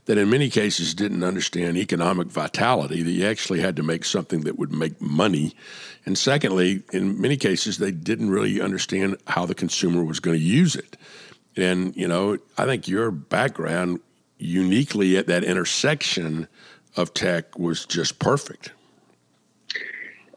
that 0.04 0.18
in 0.18 0.30
many 0.30 0.48
cases 0.48 0.94
didn't 0.94 1.24
understand 1.24 1.76
economic 1.76 2.28
vitality. 2.28 3.02
That 3.02 3.10
you 3.10 3.26
actually 3.26 3.60
had 3.60 3.74
to 3.74 3.82
make 3.82 4.04
something 4.04 4.42
that 4.42 4.56
would 4.56 4.72
make 4.72 5.00
money, 5.00 5.56
and 6.04 6.16
secondly, 6.16 6.84
in 6.92 7.20
many 7.20 7.36
cases 7.36 7.78
they 7.78 7.90
didn't 7.90 8.30
really 8.30 8.60
understand 8.60 9.16
how 9.26 9.46
the 9.46 9.54
consumer 9.54 10.04
was 10.04 10.20
going 10.20 10.38
to 10.38 10.44
use 10.44 10.76
it. 10.76 10.96
And 11.56 11.96
you 11.96 12.06
know, 12.06 12.38
I 12.56 12.66
think 12.66 12.86
your 12.86 13.10
background 13.10 13.98
uniquely 14.38 15.16
at 15.16 15.26
that 15.26 15.42
intersection 15.42 16.46
of 16.96 17.14
tech 17.14 17.58
was 17.58 17.86
just 17.86 18.18
perfect. 18.18 18.72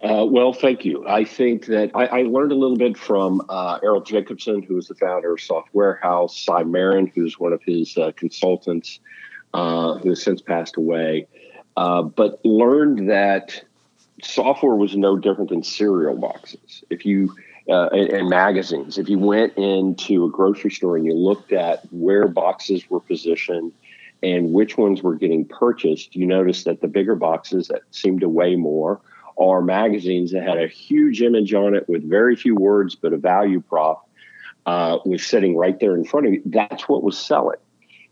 Uh, 0.02 0.26
well, 0.26 0.54
thank 0.54 0.86
you. 0.86 1.06
I 1.08 1.26
think 1.26 1.66
that 1.66 1.92
I, 1.94 2.06
I 2.06 2.22
learned 2.22 2.54
a 2.54 2.56
little 2.56 2.78
bit 2.78 2.98
from 2.98 3.42
uh, 3.50 3.80
Errol 3.84 4.02
Jacobson, 4.02 4.62
who 4.64 4.78
is 4.78 4.88
the 4.88 4.96
founder 4.96 5.34
of 5.34 5.42
Software 5.42 6.00
House, 6.02 6.40
Cy 6.40 6.64
Marin, 6.64 7.08
who's 7.08 7.38
one 7.38 7.52
of 7.52 7.62
his 7.64 7.98
uh, 7.98 8.12
consultants, 8.16 9.00
uh, 9.54 9.96
who 9.96 10.10
has 10.10 10.24
since 10.24 10.42
passed 10.42 10.78
away, 10.78 11.28
uh, 11.76 12.02
but 12.02 12.40
learned 12.46 13.10
that 13.10 13.62
software 14.24 14.76
was 14.76 14.96
no 14.96 15.18
different 15.18 15.50
than 15.50 15.64
cereal 15.64 16.18
boxes. 16.18 16.84
If 16.90 17.06
you 17.06 17.36
uh, 17.70 17.88
and, 17.92 18.10
and, 18.10 18.30
magazines. 18.30 18.98
If 18.98 19.10
you 19.10 19.20
went 19.20 19.56
into 19.56 20.26
a 20.26 20.30
grocery 20.30 20.72
store 20.72 20.98
and 20.98 21.06
you 21.06 21.14
looked 21.14 21.52
at 21.52 21.82
where 21.92 22.28
boxes 22.28 22.90
were 22.90 23.00
positioned 23.00 23.74
and 24.22 24.52
which 24.52 24.78
ones 24.78 25.02
were 25.02 25.16
getting 25.16 25.46
purchased, 25.46 26.16
you 26.16 26.26
notice 26.26 26.64
that 26.66 26.82
the 26.82 26.88
bigger 26.88 27.16
boxes 27.16 27.68
that 27.68 27.82
seemed 27.92 28.22
to 28.22 28.30
weigh 28.30 28.56
more 28.56 29.02
are 29.38 29.62
magazines 29.62 30.32
that 30.32 30.44
had 30.44 30.58
a 30.58 30.68
huge 30.68 31.22
image 31.22 31.54
on 31.54 31.74
it 31.74 31.88
with 31.88 32.08
very 32.08 32.36
few 32.36 32.56
words 32.56 32.96
but 32.96 33.14
a 33.14 33.18
value 33.18 33.62
prop 33.62 34.10
uh, 34.66 35.00
was 35.06 35.26
sitting 35.26 35.56
right 35.56 35.80
there 35.80 35.96
in 35.96 36.04
front 36.04 36.28
of 36.28 36.34
you. 36.34 36.42
That's 36.46 36.88
what 36.90 37.04
was 37.04 37.18
selling. 37.18 37.58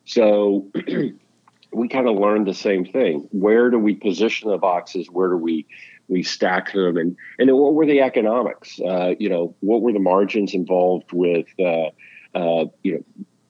So 0.06 0.68
we 1.74 1.88
kind 1.90 2.08
of 2.08 2.16
learned 2.16 2.48
the 2.48 2.54
same 2.54 2.86
thing. 2.86 3.28
Where 3.32 3.70
do 3.70 3.78
we 3.78 3.96
position 3.96 4.50
the 4.50 4.58
boxes? 4.58 5.08
Where 5.12 5.30
do 5.30 5.38
we 5.38 5.66
we 6.08 6.24
stack 6.24 6.72
them? 6.72 6.98
And 6.98 7.18
and 7.38 7.50
then 7.50 7.58
what 7.58 7.74
were 7.74 7.86
the 7.86 8.02
economics? 8.02 8.80
Uh, 8.80 9.14
you 9.20 9.30
know, 9.30 9.56
what 9.60 9.82
were 9.82 9.92
the 9.92 10.00
margins 10.00 10.54
involved 10.54 11.12
with 11.12 11.48
uh, 11.60 11.90
uh 12.34 12.66
you 12.84 12.94
know 12.94 13.04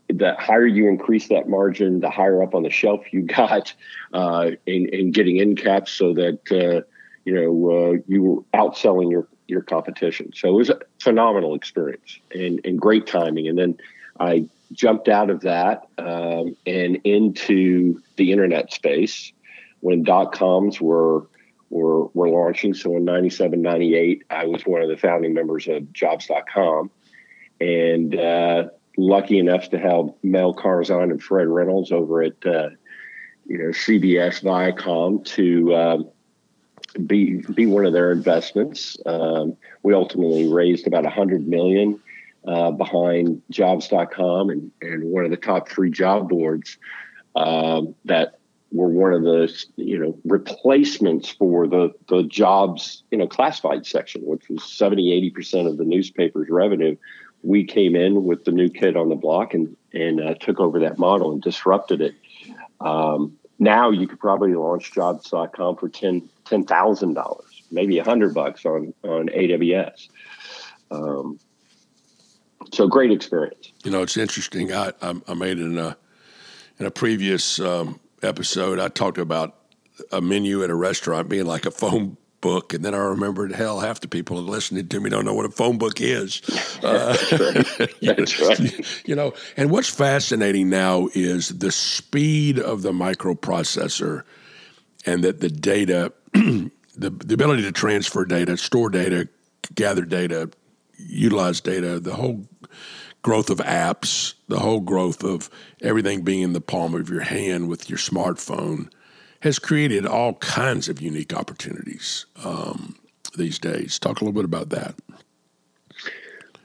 the 0.10 0.36
higher 0.36 0.66
you 0.66 0.88
increase 0.88 1.28
that 1.28 1.50
margin, 1.50 2.00
the 2.00 2.10
higher 2.10 2.42
up 2.42 2.56
on 2.56 2.64
the 2.64 2.70
shelf 2.70 3.12
you 3.12 3.22
got 3.24 3.74
uh, 4.14 4.52
in, 4.66 4.88
in 4.90 5.12
getting 5.12 5.40
end 5.40 5.58
caps 5.58 5.92
so 5.92 6.14
that, 6.14 6.40
uh, 6.52 6.82
you 7.26 7.34
know, 7.34 7.72
uh, 7.72 7.98
you 8.08 8.24
were 8.24 8.42
outselling 8.54 9.12
your, 9.12 9.28
your 9.48 9.62
competition. 9.62 10.32
So 10.34 10.50
it 10.50 10.54
was 10.54 10.70
a 10.70 10.80
phenomenal 11.02 11.56
experience 11.56 12.20
and, 12.34 12.62
and 12.64 12.80
great 12.80 13.06
timing. 13.06 13.48
And 13.48 13.58
then 13.58 13.78
I 14.20 14.48
jumped 14.72 15.10
out 15.10 15.30
of 15.30 15.42
that 15.42 15.88
um, 15.98 16.56
and 16.66 16.98
into 17.04 18.02
the 18.16 18.32
internet 18.32 18.72
space 18.72 19.32
when 19.82 20.04
dot 20.04 20.32
coms 20.32 20.80
were, 20.80 21.28
were, 21.70 22.06
were 22.08 22.30
launching. 22.30 22.74
So 22.74 22.96
in 22.96 23.04
97, 23.04 23.62
98, 23.62 24.24
I 24.30 24.46
was 24.46 24.66
one 24.66 24.82
of 24.82 24.88
the 24.88 24.98
founding 24.98 25.34
members 25.34 25.68
of 25.68 25.92
jobs.com. 25.92 26.92
And, 27.60 28.16
uh, 28.16 28.70
lucky 28.98 29.38
enough 29.38 29.70
to 29.70 29.80
have 29.80 30.10
Mel 30.24 30.54
Karmazin 30.54 31.12
and 31.12 31.24
Fred 31.24 31.48
Reynolds 31.48 31.92
over 31.92 32.24
at 32.24 32.46
uh, 32.46 32.70
you 33.46 33.58
know 33.58 33.70
CBS 33.70 34.44
Viacom 34.44 35.24
to 35.26 35.76
um, 35.76 36.10
be 37.06 37.42
be 37.54 37.66
one 37.66 37.86
of 37.86 37.94
their 37.94 38.12
investments. 38.12 38.98
Um, 39.06 39.56
we 39.84 39.94
ultimately 39.94 40.48
raised 40.48 40.88
about 40.88 41.06
a 41.06 41.10
hundred 41.10 41.48
million 41.48 42.00
uh, 42.48 42.72
behind 42.72 43.42
jobs.com 43.52 44.50
and, 44.50 44.72
and 44.82 45.04
one 45.04 45.26
of 45.26 45.32
the 45.32 45.38
top 45.38 45.70
three 45.70 45.92
job 45.92 46.30
boards 46.30 46.78
um, 47.36 47.94
that 48.06 48.40
were 48.72 48.90
one 48.90 49.14
of 49.14 49.24
the 49.24 49.54
you 49.78 49.98
know 49.98 50.18
replacements 50.26 51.30
for 51.30 51.68
the 51.68 51.94
the 52.10 52.24
jobs 52.24 53.04
you 53.12 53.18
know 53.18 53.28
classified 53.28 53.86
section 53.86 54.22
which 54.26 54.50
was 54.50 54.64
70 54.64 55.32
80% 55.32 55.68
of 55.68 55.78
the 55.78 55.86
newspaper's 55.86 56.50
revenue 56.50 56.98
we 57.48 57.64
came 57.64 57.96
in 57.96 58.26
with 58.26 58.44
the 58.44 58.52
new 58.52 58.70
kid 58.70 58.98
on 58.98 59.08
the 59.08 59.16
block 59.16 59.54
and 59.54 59.76
and 59.94 60.20
uh, 60.20 60.34
took 60.36 60.60
over 60.60 60.80
that 60.82 60.98
model 60.98 61.32
and 61.32 61.42
disrupted 61.42 62.02
it. 62.02 62.14
Um, 62.82 63.38
now 63.58 63.90
you 63.90 64.06
could 64.06 64.20
probably 64.20 64.54
launch 64.54 64.92
jobs.com 64.92 65.78
for 65.78 65.90
10 65.90 66.30
$10,000 66.46 67.42
maybe 67.72 67.98
a 67.98 68.04
hundred 68.04 68.34
bucks 68.34 68.66
on 68.66 68.94
on 69.04 69.30
AWS 69.30 70.10
um, 70.92 71.40
so 72.74 72.88
great 72.88 73.12
experience. 73.12 73.72
You 73.84 73.92
know 73.92 74.02
it's 74.02 74.18
interesting. 74.18 74.74
I 74.74 74.92
I, 75.02 75.14
I 75.28 75.34
made 75.34 75.60
in 75.60 75.78
a 75.78 75.98
in 76.80 76.86
a 76.86 76.92
previous 76.92 77.60
um, 77.60 78.00
episode, 78.22 78.80
I 78.80 78.90
talked 78.90 79.18
about 79.18 79.56
a 80.12 80.22
menu 80.22 80.64
at 80.64 80.70
a 80.70 80.76
restaurant 80.76 81.30
being 81.30 81.46
like 81.46 81.66
a 81.66 81.72
phone 81.72 82.18
book, 82.48 82.74
and 82.74 82.86
then 82.86 82.96
I 82.96 83.00
remembered, 83.00 83.52
hell, 83.52 83.82
half 83.82 84.00
the 84.00 84.08
people 84.08 84.42
listening 84.42 84.88
to 84.88 85.00
me 85.02 85.10
don't 85.10 85.26
know 85.26 85.34
what 85.34 85.46
a 85.46 85.52
phone 85.52 85.78
book 85.78 86.00
is. 86.00 86.42
Uh, 86.82 87.18
That's 88.02 88.40
right. 88.40 88.86
You 89.06 89.16
know, 89.16 89.34
and 89.58 89.70
what's 89.70 89.90
fascinating 89.90 90.70
now 90.70 91.10
is 91.14 91.50
the 91.50 91.72
speed 91.74 92.58
of 92.58 92.84
the 92.84 92.94
microprocessor, 92.94 94.24
and 95.06 95.24
that 95.26 95.42
the 95.42 95.50
data, 95.50 96.14
the 96.34 96.72
the 96.96 97.34
ability 97.34 97.64
to 97.64 97.74
transfer 97.74 98.24
data, 98.24 98.56
store 98.56 98.90
data, 98.90 99.28
gather 99.76 100.06
data, 100.06 100.50
utilize 100.98 101.60
data, 101.60 102.00
the 102.00 102.16
whole 102.16 102.48
growth 103.24 103.50
of 103.50 103.58
apps, 103.58 104.36
the 104.48 104.60
whole 104.60 104.80
growth 104.80 105.24
of 105.24 105.50
everything 105.82 106.22
being 106.22 106.44
in 106.44 106.54
the 106.54 106.62
palm 106.62 106.96
of 106.96 107.10
your 107.10 107.22
hand 107.22 107.68
with 107.68 107.90
your 107.90 108.00
smartphone 108.00 108.90
has 109.42 109.60
created 109.60 110.06
all 110.06 110.34
kinds 110.36 110.90
of 110.90 111.02
unique 111.02 111.34
opportunities 111.34 112.26
um, 112.44 112.96
these 113.38 113.60
days. 113.60 114.00
Talk 114.00 114.22
a 114.22 114.26
little 114.26 114.34
bit 114.34 114.46
about 114.46 114.70
that. 114.70 114.96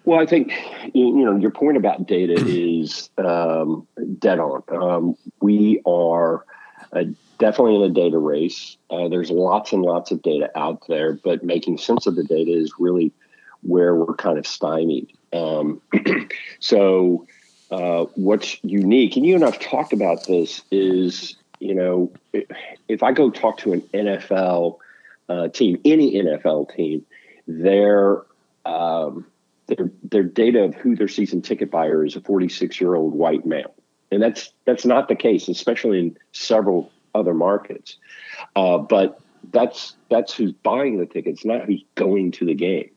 Well, 0.05 0.21
I 0.21 0.27
think 0.27 0.53
you 0.95 1.25
know 1.25 1.37
your 1.37 1.51
point 1.51 1.77
about 1.77 2.07
data 2.07 2.35
is 2.47 3.11
um, 3.19 3.87
dead 4.19 4.39
on. 4.39 4.63
Um, 4.69 5.17
we 5.41 5.81
are 5.87 6.45
uh, 6.93 7.05
definitely 7.39 7.77
in 7.77 7.83
a 7.83 7.95
data 7.95 8.19
race. 8.19 8.77
Uh, 8.91 9.09
there's 9.09 9.31
lots 9.31 9.73
and 9.73 9.83
lots 9.83 10.11
of 10.11 10.23
data 10.23 10.51
out 10.57 10.87
there, 10.89 11.13
but 11.13 11.45
making 11.45 11.79
sense 11.79 12.07
of 12.07 12.17
the 12.17 12.25
data 12.25 12.53
is 12.53 12.73
really 12.79 13.13
where 13.63 13.95
we're 13.95 14.15
kind 14.15 14.39
of 14.39 14.47
stymied. 14.47 15.13
Um, 15.33 15.81
so, 16.59 17.27
uh, 17.71 18.07
what's 18.15 18.59
unique, 18.65 19.17
and 19.17 19.25
you 19.25 19.37
and 19.37 19.45
I've 19.45 19.61
talked 19.61 19.93
about 19.93 20.27
this, 20.27 20.63
is 20.73 21.37
you 21.63 21.75
know, 21.75 22.13
if 22.89 23.03
I 23.03 23.13
go 23.13 23.31
talk 23.31 23.59
to 23.59 23.73
an 23.73 23.83
NFL 23.95 24.79
uh, 25.29 25.49
team, 25.49 25.81
any 25.85 26.15
NFL 26.15 26.75
team, 26.75 27.07
their 27.47 28.23
um, 28.67 29.27
their 29.67 29.91
their 30.03 30.25
data 30.25 30.65
of 30.65 30.75
who 30.75 30.97
their 30.97 31.09
season 31.09 31.41
ticket 31.41 31.71
buyer 31.71 32.05
is 32.05 32.17
a 32.17 32.21
46 32.21 32.81
year 32.81 32.97
old 32.97 33.15
white 33.15 33.47
male, 33.47 33.75
and 34.11 34.21
that's 34.21 34.53
that's 34.65 34.85
not 34.85 35.09
the 35.09 35.15
case, 35.15 35.49
especially 35.49 36.01
in 36.01 36.19
several 36.33 36.91
other 37.15 37.33
markets. 37.33 37.97
Uh, 38.57 38.79
but 38.79 39.21
that's 39.53 39.95
that's 40.11 40.35
who's 40.35 40.53
buying 40.53 40.99
the 40.99 41.07
tickets, 41.07 41.45
not 41.45 41.67
who's 41.67 41.85
going 41.95 42.33
to 42.33 42.45
the 42.45 42.55
game. 42.55 42.91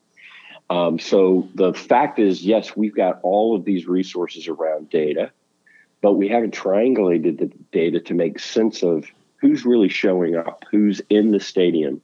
Um, 0.72 0.98
so 0.98 1.48
the 1.54 1.74
fact 1.76 2.18
is, 2.18 2.44
yes, 2.44 2.76
we've 2.76 2.96
got 2.96 3.20
all 3.22 3.56
of 3.56 3.64
these 3.64 3.88
resources 3.88 4.48
around 4.48 4.90
data, 4.90 5.32
but 6.06 6.18
we 6.18 6.28
haven't 6.28 6.54
triangulated 6.54 7.40
the 7.40 7.52
data 7.72 8.00
to 8.00 8.14
make 8.14 8.38
sense 8.38 8.84
of 8.84 9.08
who's 9.38 9.66
really 9.66 9.90
showing 9.90 10.36
up, 10.36 10.64
who's 10.70 11.02
in 11.10 11.32
the 11.32 11.40
stadium, 11.40 12.00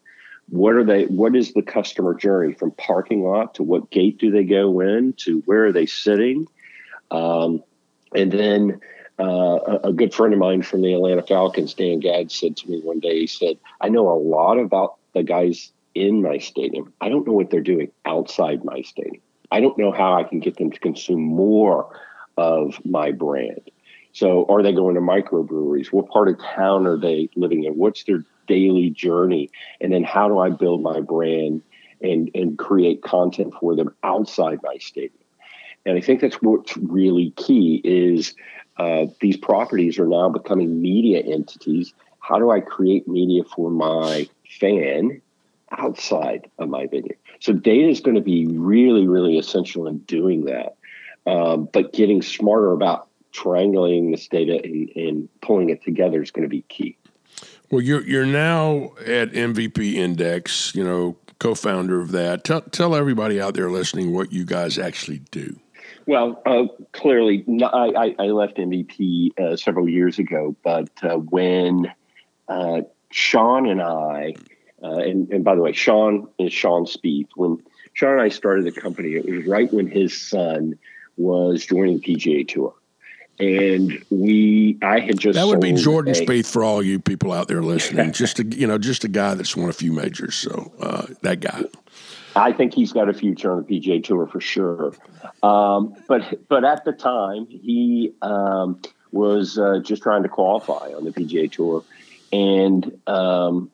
what 0.49 0.73
are 0.73 0.83
they, 0.83 1.05
what 1.05 1.35
is 1.35 1.53
the 1.53 1.61
customer 1.61 2.15
journey 2.15 2.51
from 2.51 2.71
parking 2.71 3.21
lot 3.21 3.53
to 3.53 3.61
what 3.61 3.91
gate 3.91 4.17
do 4.17 4.31
they 4.31 4.43
go 4.43 4.79
in 4.79 5.13
to 5.17 5.43
where 5.45 5.67
are 5.67 5.71
they 5.71 5.85
sitting, 5.85 6.47
um, 7.11 7.63
and 8.15 8.31
then. 8.31 8.81
Uh, 9.19 9.59
a, 9.83 9.89
a 9.89 9.93
good 9.93 10.11
friend 10.15 10.33
of 10.33 10.39
mine 10.39 10.63
from 10.63 10.81
the 10.81 10.93
Atlanta 10.95 11.21
Falcons, 11.21 11.75
Dan 11.75 11.99
Gadd, 11.99 12.31
said 12.31 12.57
to 12.57 12.71
me 12.71 12.79
one 12.81 12.99
day, 12.99 13.19
he 13.19 13.27
said, 13.27 13.59
I 13.79 13.89
know 13.89 14.09
a 14.09 14.17
lot 14.17 14.57
about 14.57 14.95
the 15.13 15.21
guys 15.21 15.71
in 15.93 16.23
my 16.23 16.39
stadium. 16.39 16.91
I 16.99 17.09
don't 17.09 17.27
know 17.27 17.33
what 17.33 17.51
they're 17.51 17.61
doing 17.61 17.91
outside 18.03 18.65
my 18.65 18.81
stadium. 18.81 19.21
I 19.51 19.59
don't 19.59 19.77
know 19.77 19.91
how 19.91 20.15
I 20.15 20.23
can 20.23 20.39
get 20.39 20.57
them 20.57 20.71
to 20.71 20.79
consume 20.79 21.21
more 21.21 21.95
of 22.35 22.83
my 22.83 23.11
brand. 23.11 23.69
So, 24.13 24.45
are 24.49 24.61
they 24.61 24.73
going 24.73 24.95
to 24.95 25.01
microbreweries? 25.01 25.87
What 25.87 26.09
part 26.09 26.27
of 26.27 26.39
town 26.39 26.85
are 26.85 26.97
they 26.97 27.29
living 27.35 27.63
in? 27.63 27.73
What's 27.73 28.03
their 28.03 28.23
daily 28.47 28.89
journey? 28.89 29.49
And 29.79 29.93
then, 29.93 30.03
how 30.03 30.27
do 30.27 30.39
I 30.39 30.49
build 30.49 30.81
my 30.81 30.99
brand 30.99 31.61
and 32.01 32.29
and 32.35 32.57
create 32.57 33.01
content 33.01 33.53
for 33.59 33.75
them 33.75 33.93
outside 34.03 34.59
my 34.63 34.77
stadium? 34.77 35.13
And 35.85 35.97
I 35.97 36.01
think 36.01 36.21
that's 36.21 36.41
what's 36.41 36.77
really 36.77 37.31
key 37.37 37.81
is 37.83 38.35
uh, 38.77 39.05
these 39.19 39.37
properties 39.37 39.97
are 39.97 40.07
now 40.07 40.29
becoming 40.29 40.81
media 40.81 41.21
entities. 41.21 41.93
How 42.19 42.37
do 42.37 42.51
I 42.51 42.59
create 42.59 43.07
media 43.07 43.43
for 43.55 43.71
my 43.71 44.27
fan 44.59 45.21
outside 45.71 46.49
of 46.59 46.69
my 46.69 46.85
venue. 46.87 47.15
So 47.39 47.53
data 47.53 47.89
is 47.89 48.01
going 48.01 48.15
to 48.15 48.21
be 48.21 48.45
really, 48.47 49.07
really 49.07 49.37
essential 49.37 49.87
in 49.87 49.99
doing 49.99 50.45
that. 50.45 50.75
Um, 51.25 51.69
but 51.71 51.93
getting 51.93 52.21
smarter 52.21 52.71
about 52.71 53.07
triangulating 53.33 54.11
this 54.11 54.27
data 54.27 54.61
and, 54.63 54.89
and 54.95 55.29
pulling 55.41 55.69
it 55.69 55.83
together 55.83 56.21
is 56.21 56.31
going 56.31 56.43
to 56.43 56.49
be 56.49 56.61
key. 56.63 56.97
Well, 57.69 57.81
you're 57.81 58.03
you're 58.05 58.25
now 58.25 58.91
at 59.05 59.31
MVP 59.31 59.93
Index, 59.93 60.75
you 60.75 60.83
know, 60.83 61.17
co-founder 61.39 62.01
of 62.01 62.11
that. 62.11 62.43
Tell 62.43 62.61
tell 62.61 62.95
everybody 62.95 63.39
out 63.39 63.53
there 63.53 63.69
listening 63.69 64.13
what 64.13 64.33
you 64.33 64.43
guys 64.43 64.77
actually 64.77 65.19
do. 65.31 65.57
Well, 66.05 66.41
uh, 66.45 66.65
clearly, 66.91 67.45
I, 67.63 68.15
I, 68.17 68.25
left 68.25 68.57
MVP 68.57 69.39
uh, 69.39 69.55
several 69.55 69.87
years 69.87 70.17
ago, 70.17 70.55
but 70.63 70.89
uh, 71.03 71.17
when 71.17 71.93
uh, 72.47 72.81
Sean 73.11 73.69
and 73.69 73.81
I 73.81 74.33
uh, 74.83 74.97
and, 74.97 75.31
and 75.31 75.43
by 75.43 75.55
the 75.55 75.61
way, 75.61 75.73
Sean 75.73 76.27
is 76.39 76.51
Sean 76.51 76.85
Spieth. 76.85 77.29
When 77.35 77.63
Sean 77.93 78.13
and 78.13 78.21
I 78.21 78.29
started 78.29 78.65
the 78.65 78.71
company, 78.71 79.13
it 79.13 79.29
was 79.29 79.45
right 79.45 79.71
when 79.71 79.87
his 79.87 80.19
son 80.19 80.77
was 81.17 81.65
joining 81.65 81.99
the 81.99 82.15
PGA 82.15 82.47
Tour. 82.47 82.73
And 83.41 84.05
we, 84.11 84.77
I 84.83 84.99
had 84.99 85.17
just 85.17 85.35
that 85.35 85.47
would 85.47 85.59
be 85.59 85.73
Jordan 85.73 86.13
a, 86.13 86.17
Spieth 86.17 86.45
for 86.45 86.63
all 86.63 86.83
you 86.83 86.99
people 86.99 87.31
out 87.31 87.47
there 87.47 87.63
listening. 87.63 88.11
just 88.13 88.39
a 88.39 88.43
you 88.43 88.67
know, 88.67 88.77
just 88.77 89.03
a 89.03 89.07
guy 89.07 89.33
that's 89.33 89.55
won 89.55 89.69
a 89.69 89.73
few 89.73 89.91
majors. 89.91 90.35
So 90.35 90.71
uh, 90.79 91.07
that 91.21 91.39
guy. 91.39 91.63
I 92.35 92.53
think 92.53 92.73
he's 92.73 92.93
got 92.93 93.09
a 93.09 93.13
future 93.13 93.51
on 93.51 93.65
the 93.65 93.79
PGA 93.79 94.03
Tour 94.03 94.27
for 94.27 94.39
sure. 94.39 94.93
Um, 95.43 95.95
but 96.07 96.47
but 96.47 96.63
at 96.63 96.85
the 96.85 96.93
time, 96.93 97.47
he 97.47 98.13
um, 98.21 98.79
was 99.11 99.57
uh, 99.57 99.79
just 99.79 100.03
trying 100.03 100.23
to 100.23 100.29
qualify 100.29 100.93
on 100.93 101.03
the 101.03 101.11
PGA 101.11 101.51
Tour, 101.51 101.83
and 102.31 102.99
um, 103.07 103.71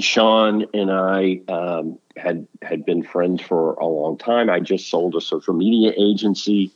Sean 0.00 0.66
and 0.74 0.90
I 0.90 1.40
um, 1.48 1.98
had 2.16 2.48
had 2.62 2.84
been 2.84 3.02
friends 3.02 3.42
for 3.42 3.74
a 3.74 3.86
long 3.86 4.16
time. 4.16 4.50
I 4.50 4.60
just 4.60 4.88
sold 4.88 5.14
a 5.14 5.20
social 5.20 5.54
media 5.54 5.92
agency, 5.96 6.72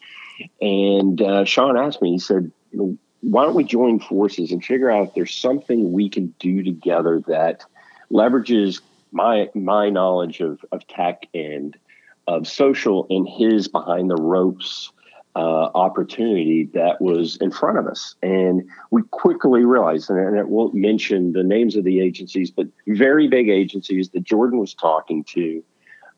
and 0.60 1.20
uh, 1.20 1.44
Sean 1.44 1.76
asked 1.76 2.02
me. 2.02 2.12
He 2.12 2.18
said, 2.18 2.50
you 2.72 2.78
know, 2.78 2.98
"Why 3.22 3.44
don't 3.44 3.54
we 3.54 3.64
join 3.64 4.00
forces 4.00 4.52
and 4.52 4.64
figure 4.64 4.90
out 4.90 5.08
if 5.08 5.14
there's 5.14 5.34
something 5.34 5.92
we 5.92 6.08
can 6.08 6.34
do 6.38 6.62
together 6.62 7.22
that 7.28 7.64
leverages 8.10 8.80
my 9.12 9.48
my 9.54 9.90
knowledge 9.90 10.40
of 10.40 10.64
of 10.72 10.86
tech 10.86 11.26
and 11.34 11.76
of 12.26 12.46
social 12.46 13.06
and 13.10 13.28
his 13.28 13.68
behind 13.68 14.10
the 14.10 14.16
ropes 14.16 14.92
uh, 15.38 15.70
opportunity 15.74 16.68
that 16.74 17.00
was 17.00 17.36
in 17.36 17.50
front 17.50 17.78
of 17.78 17.86
us. 17.86 18.16
And 18.22 18.68
we 18.90 19.02
quickly 19.10 19.64
realized, 19.64 20.10
and 20.10 20.38
I 20.38 20.42
won't 20.42 20.74
mention 20.74 21.32
the 21.32 21.44
names 21.44 21.76
of 21.76 21.84
the 21.84 22.00
agencies, 22.00 22.50
but 22.50 22.66
very 22.88 23.28
big 23.28 23.48
agencies 23.48 24.08
that 24.10 24.24
Jordan 24.24 24.58
was 24.58 24.74
talking 24.74 25.22
to. 25.34 25.62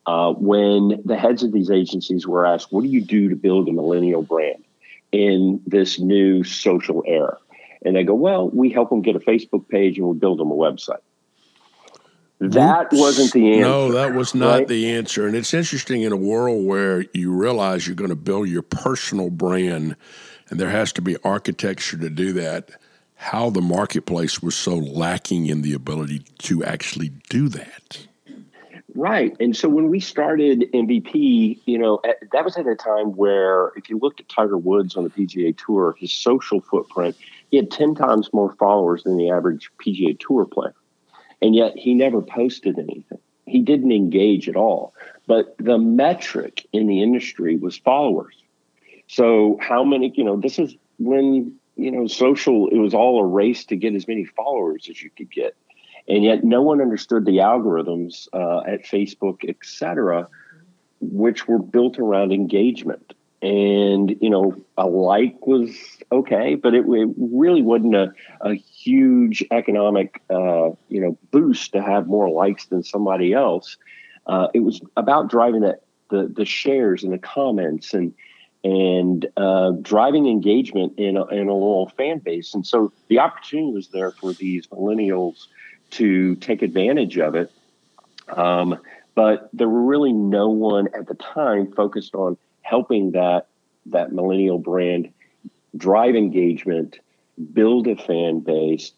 Uh, 0.07 0.33
when 0.33 1.03
the 1.05 1.17
heads 1.17 1.43
of 1.43 1.53
these 1.53 1.71
agencies 1.71 2.27
were 2.27 2.47
asked, 2.47 2.73
What 2.73 2.83
do 2.83 2.89
you 2.89 3.03
do 3.03 3.29
to 3.29 3.37
build 3.37 3.69
a 3.69 3.73
millennial 3.73 4.23
brand 4.23 4.65
in 5.13 5.63
this 5.67 5.99
new 5.99 6.43
social 6.45 7.03
era? 7.07 7.39
And 7.85 7.97
they 7.97 8.05
go, 8.05 8.15
Well, 8.15 8.49
we 8.49 8.71
help 8.71 8.91
them 8.91 9.03
get 9.03 9.17
a 9.17 9.21
Facebook 9.21 9.69
page 9.69 9.99
and 9.99 10.07
we 10.07 10.19
build 10.19 10.39
them 10.39 10.51
a 10.51 10.55
website. 10.55 11.01
That 12.41 12.89
wasn't 12.91 13.33
the 13.33 13.53
answer. 13.53 13.61
No, 13.61 13.93
that 13.93 14.15
was 14.15 14.35
not 14.35 14.61
right? 14.61 14.69
the 14.69 14.93
answer. 14.93 15.27
And 15.27 15.37
it's 15.37 15.53
interesting 15.53 16.01
in 16.03 16.13
a 16.13 16.17
world 16.17 16.65
where 16.65 17.05
you 17.13 17.33
realize 17.33 17.87
you're 17.87 17.95
going 17.95 18.11
to 18.11 18.17
build 18.17 18.49
your 18.49 18.63
personal 18.63 19.29
brand 19.29 19.95
and 20.49 20.59
there 20.59 20.71
has 20.71 20.93
to 20.95 21.03
be 21.03 21.19
architecture 21.23 21.99
to 21.99 22.09
do 22.09 22.33
that, 22.33 22.71
how 23.15 23.51
the 23.51 23.61
marketplace 23.61 24.43
was 24.43 24.57
so 24.57 24.75
lacking 24.75 25.47
in 25.47 25.61
the 25.61 25.75
ability 25.75 26.21
to 26.39 26.65
actually 26.65 27.11
do 27.29 27.51
that. 27.51 28.07
Right. 29.01 29.35
And 29.41 29.57
so 29.57 29.67
when 29.67 29.89
we 29.89 29.99
started 29.99 30.69
MVP, 30.75 31.61
you 31.65 31.79
know, 31.79 32.03
at, 32.05 32.17
that 32.33 32.45
was 32.45 32.59
at 32.59 32.67
a 32.67 32.77
time 32.77 33.17
where 33.17 33.69
if 33.75 33.89
you 33.89 33.99
looked 33.99 34.21
at 34.21 34.29
Tiger 34.29 34.59
Woods 34.59 34.95
on 34.95 35.05
the 35.05 35.09
PGA 35.09 35.57
Tour, 35.57 35.97
his 35.99 36.13
social 36.13 36.61
footprint, 36.61 37.17
he 37.51 37.57
had 37.57 37.71
10 37.71 37.95
times 37.95 38.29
more 38.35 38.55
followers 38.57 39.05
than 39.05 39.17
the 39.17 39.31
average 39.31 39.71
PGA 39.79 40.21
Tour 40.21 40.45
player. 40.45 40.75
And 41.41 41.55
yet 41.55 41.79
he 41.79 41.95
never 41.95 42.21
posted 42.21 42.79
anything. 42.79 43.21
He 43.47 43.61
didn't 43.61 43.91
engage 43.91 44.51
at 44.51 44.57
all. 44.57 44.93
But 45.27 45.57
the 45.57 45.79
metric 45.79 46.67
in 46.75 46.87
the 46.87 47.03
industry 47.03 47.57
was 47.57 47.79
followers. 47.79 48.37
So 49.07 49.59
how 49.63 49.83
many, 49.83 50.13
you 50.15 50.25
know, 50.25 50.37
this 50.37 50.59
is 50.59 50.77
when, 50.99 51.55
you 51.75 51.91
know, 51.91 52.07
social, 52.07 52.69
it 52.69 52.77
was 52.77 52.93
all 52.93 53.23
a 53.23 53.27
race 53.27 53.65
to 53.65 53.77
get 53.77 53.95
as 53.95 54.07
many 54.07 54.27
followers 54.27 54.89
as 54.91 55.03
you 55.03 55.09
could 55.09 55.31
get 55.31 55.57
and 56.09 56.25
yet 56.25 56.45
no 56.45 56.63
one 56.63 56.81
understood 56.81 57.25
the 57.25 57.39
algorithms 57.39 58.29
uh, 58.33 58.61
at 58.67 58.85
Facebook, 58.85 59.49
et 59.49 59.57
cetera, 59.63 60.29
which 61.01 61.49
were 61.49 61.59
built 61.59 61.99
around 61.99 62.33
engagement. 62.33 63.15
And 63.43 64.17
you 64.21 64.29
know, 64.29 64.55
a 64.77 64.87
like 64.87 65.47
was 65.47 65.71
okay, 66.13 66.57
but 66.57 66.75
it, 66.75 66.85
it 66.87 67.09
really 67.17 67.63
wasn't 67.63 67.95
a, 67.95 68.13
a 68.43 68.55
huge 68.55 69.43
economic 69.51 70.21
uh, 70.29 70.71
you 70.89 71.01
know 71.01 71.19
boost 71.31 71.73
to 71.73 71.83
have 71.83 72.07
more 72.07 72.29
likes 72.29 72.67
than 72.67 72.83
somebody 72.83 73.33
else. 73.33 73.79
Uh, 74.27 74.49
it 74.53 74.61
was 74.61 74.83
about 74.99 75.31
driving 75.31 75.63
that 75.63 75.83
the 76.11 76.31
the 76.37 76.45
shares 76.45 77.03
and 77.03 77.15
the 77.15 77.19
comments 77.19 77.95
and 77.95 78.13
and 78.63 79.27
uh, 79.37 79.71
driving 79.81 80.27
engagement 80.27 80.99
in 80.99 81.17
a, 81.17 81.25
in 81.29 81.49
a 81.49 81.55
little 81.55 81.91
fan 81.97 82.19
base. 82.19 82.53
And 82.53 82.67
so 82.67 82.93
the 83.09 83.19
opportunity 83.19 83.73
was 83.73 83.89
there 83.89 84.11
for 84.11 84.35
these 84.35 84.67
millennials 84.67 85.47
to 85.93 86.37
take 86.37 86.63
advantage 86.63 87.19
of 87.19 87.35
it. 87.35 87.51
Um, 88.29 88.79
but 89.15 89.51
there 89.53 89.69
were 89.69 89.83
really 89.83 90.13
no 90.13 90.49
one 90.49 90.89
at 90.95 91.07
the 91.07 91.15
time 91.15 91.73
focused 91.73 92.15
on 92.15 92.37
helping 92.63 93.13
that 93.13 93.47
that 93.87 94.13
millennial 94.13 94.59
brand 94.59 95.13
drive 95.77 96.15
engagement, 96.15 96.99
build 97.53 97.87
a 97.87 97.97
fan 97.97 98.41
base, 98.41 98.93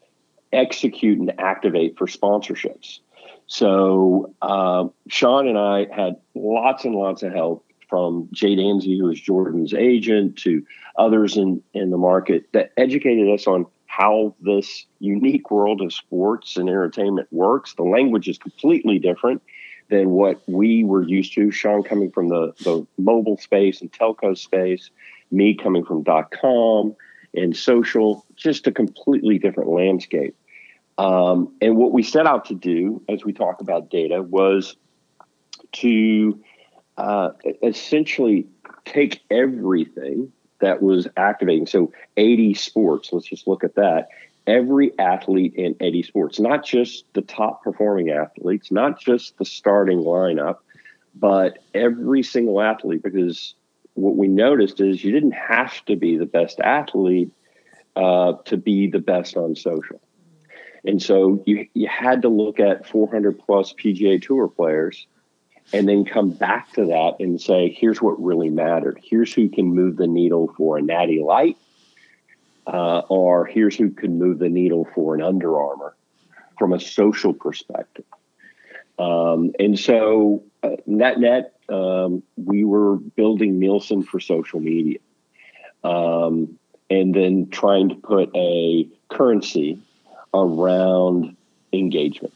execute 0.52 1.18
and 1.18 1.38
activate 1.38 1.96
for 1.96 2.07
sponsorships. 2.07 2.98
So 3.46 4.35
um, 4.42 4.92
Sean 5.09 5.48
and 5.48 5.59
I 5.59 5.87
had 5.94 6.16
lots 6.35 6.85
and 6.85 6.94
lots 6.94 7.22
of 7.22 7.33
help 7.33 7.64
from 7.88 8.28
Jay 8.33 8.57
Danzi, 8.57 8.98
who 8.98 9.07
was 9.07 9.20
Jordan's 9.20 9.74
agent, 9.74 10.37
to 10.38 10.64
others 10.96 11.37
in, 11.37 11.62
in 11.74 11.90
the 11.90 11.98
market 11.98 12.46
that 12.52 12.72
educated 12.76 13.28
us 13.28 13.46
on 13.46 13.66
how 13.98 14.35
this 14.40 14.87
unique 15.00 15.50
world 15.50 15.83
of 15.83 15.92
sports 15.92 16.57
and 16.57 16.66
entertainment 16.66 17.28
works. 17.31 17.74
The 17.74 17.83
language 17.83 18.26
is 18.26 18.38
completely 18.38 18.98
different 18.98 19.42
than 19.90 20.12
what 20.12 20.40
we 20.46 20.83
were 20.83 21.02
used 21.02 21.35
to. 21.35 21.50
Sean 21.50 21.83
coming 21.83 22.11
from 22.11 22.28
the, 22.28 22.55
the 22.61 22.87
mobile 22.96 23.37
space 23.37 23.83
and 23.83 23.92
telco 23.92 24.35
space, 24.35 24.88
me 25.31 25.55
coming 25.55 25.85
from 25.85 26.02
dot 26.05 26.31
com 26.31 26.96
and 27.35 27.55
social, 27.55 28.24
just 28.35 28.66
a 28.66 28.72
completely 28.72 29.38
different 29.38 29.68
landscape. 29.68 30.35
Um, 30.96 31.55
and 31.61 31.76
what 31.76 31.92
we 31.92 32.02
set 32.02 32.26
out 32.26 32.46
to 32.46 32.55
do 32.55 33.02
as 33.11 33.26
we 33.26 33.35
talk 33.35 33.61
about 33.61 33.90
data 33.90 34.22
was 34.22 34.74
to 35.72 36.40
uh, 36.96 37.31
essentially 37.62 38.46
take 38.87 39.20
everything 39.31 40.33
that 40.62 40.83
was 40.83 41.07
activating. 41.16 41.66
So 41.66 41.92
80 42.16 42.55
sports, 42.55 43.12
let's 43.12 43.27
just 43.27 43.46
look 43.46 43.62
at 43.62 43.75
that. 43.75 44.09
Every 44.46 44.98
athlete 44.98 45.55
in 45.55 45.77
80 45.79 46.03
sports, 46.03 46.40
not 46.40 46.64
just 46.64 47.05
the 47.12 47.22
top 47.22 47.62
performing 47.62 48.11
athletes, 48.11 48.72
not 48.72 48.98
just 48.98 49.37
the 49.38 49.44
starting 49.44 50.01
lineup, 50.01 50.57
but 51.14 51.59
every 51.75 52.22
single 52.22 52.61
athlete, 52.61 53.03
because 53.03 53.55
what 53.94 54.16
we 54.16 54.27
noticed 54.27 54.81
is 54.81 55.05
you 55.05 55.12
didn't 55.12 55.33
have 55.33 55.85
to 55.85 55.96
be 55.96 56.16
the 56.16 56.27
best 56.27 56.59
athlete 56.61 57.31
uh, 57.94 58.33
to 58.46 58.57
be 58.57 58.88
the 58.88 58.98
best 58.98 59.37
on 59.37 59.55
social. 59.55 60.01
And 60.85 61.01
so 61.01 61.42
you, 61.46 61.68
you 61.75 61.87
had 61.87 62.22
to 62.22 62.29
look 62.29 62.59
at 62.59 62.88
400 62.88 63.38
plus 63.38 63.75
PGA 63.75 64.20
Tour 64.20 64.48
players 64.48 65.07
and 65.72 65.88
then 65.88 66.04
come 66.04 66.30
back 66.30 66.72
to 66.72 66.87
that 66.87 67.16
and 67.18 67.40
say, 67.40 67.70
here's 67.70 68.00
what 68.02 68.22
really 68.22 68.50
mattered. 68.50 69.00
Here's 69.02 69.32
who 69.32 69.48
can 69.48 69.74
move 69.74 69.96
the 69.96 70.06
needle 70.06 70.52
for 70.56 70.78
a 70.78 70.82
natty 70.82 71.20
light, 71.20 71.56
uh, 72.66 73.00
or 73.08 73.46
here's 73.46 73.76
who 73.76 73.90
can 73.90 74.18
move 74.18 74.38
the 74.38 74.48
needle 74.48 74.87
for 74.94 75.14
an 75.14 75.22
Under 75.22 75.58
Armour 75.58 75.96
from 76.58 76.72
a 76.72 76.80
social 76.80 77.32
perspective. 77.32 78.04
Um, 78.98 79.52
and 79.58 79.78
so, 79.78 80.44
uh, 80.62 80.76
net 80.87 81.18
net, 81.18 81.54
um, 81.68 82.22
we 82.37 82.64
were 82.64 82.96
building 82.96 83.58
Nielsen 83.58 84.02
for 84.02 84.20
social 84.20 84.61
media, 84.61 84.98
um, 85.82 86.58
and 86.90 87.14
then 87.14 87.48
trying 87.50 87.88
to 87.88 87.94
put 87.94 88.30
a 88.37 88.87
currency 89.08 89.78
around 90.35 91.35
engagement 91.72 92.35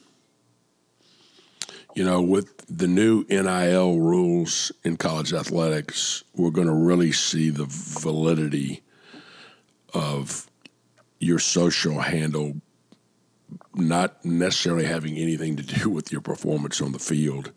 you 1.97 2.05
know, 2.05 2.21
with 2.21 2.63
the 2.69 2.87
new 2.87 3.25
NIL 3.31 3.99
rules 3.99 4.71
in 4.85 4.99
college 4.99 5.33
athletics, 5.33 6.23
we're 6.35 6.51
going 6.51 6.67
to 6.67 6.75
really 6.75 7.11
see 7.11 7.49
the 7.49 7.65
validity 7.67 8.83
of 9.95 10.47
your 11.19 11.39
social 11.39 11.99
handle 12.01 12.61
not 13.75 14.23
necessarily 14.27 14.85
having 14.85 15.17
anything 15.17 15.57
to 15.57 15.63
do 15.63 15.89
with 15.89 16.13
your 16.13 16.21
performance 16.21 16.83
on 16.83 16.93
the 16.93 16.99
field, 16.99 17.53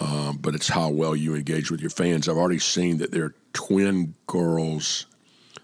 um, 0.00 0.38
but 0.40 0.54
it's 0.54 0.68
how 0.68 0.88
well 0.88 1.14
you 1.14 1.34
engage 1.34 1.70
with 1.70 1.82
your 1.82 1.90
fans. 1.90 2.26
I've 2.26 2.38
already 2.38 2.58
seen 2.58 2.96
that 2.98 3.10
there 3.10 3.24
are 3.24 3.34
twin 3.52 4.14
girls 4.26 5.04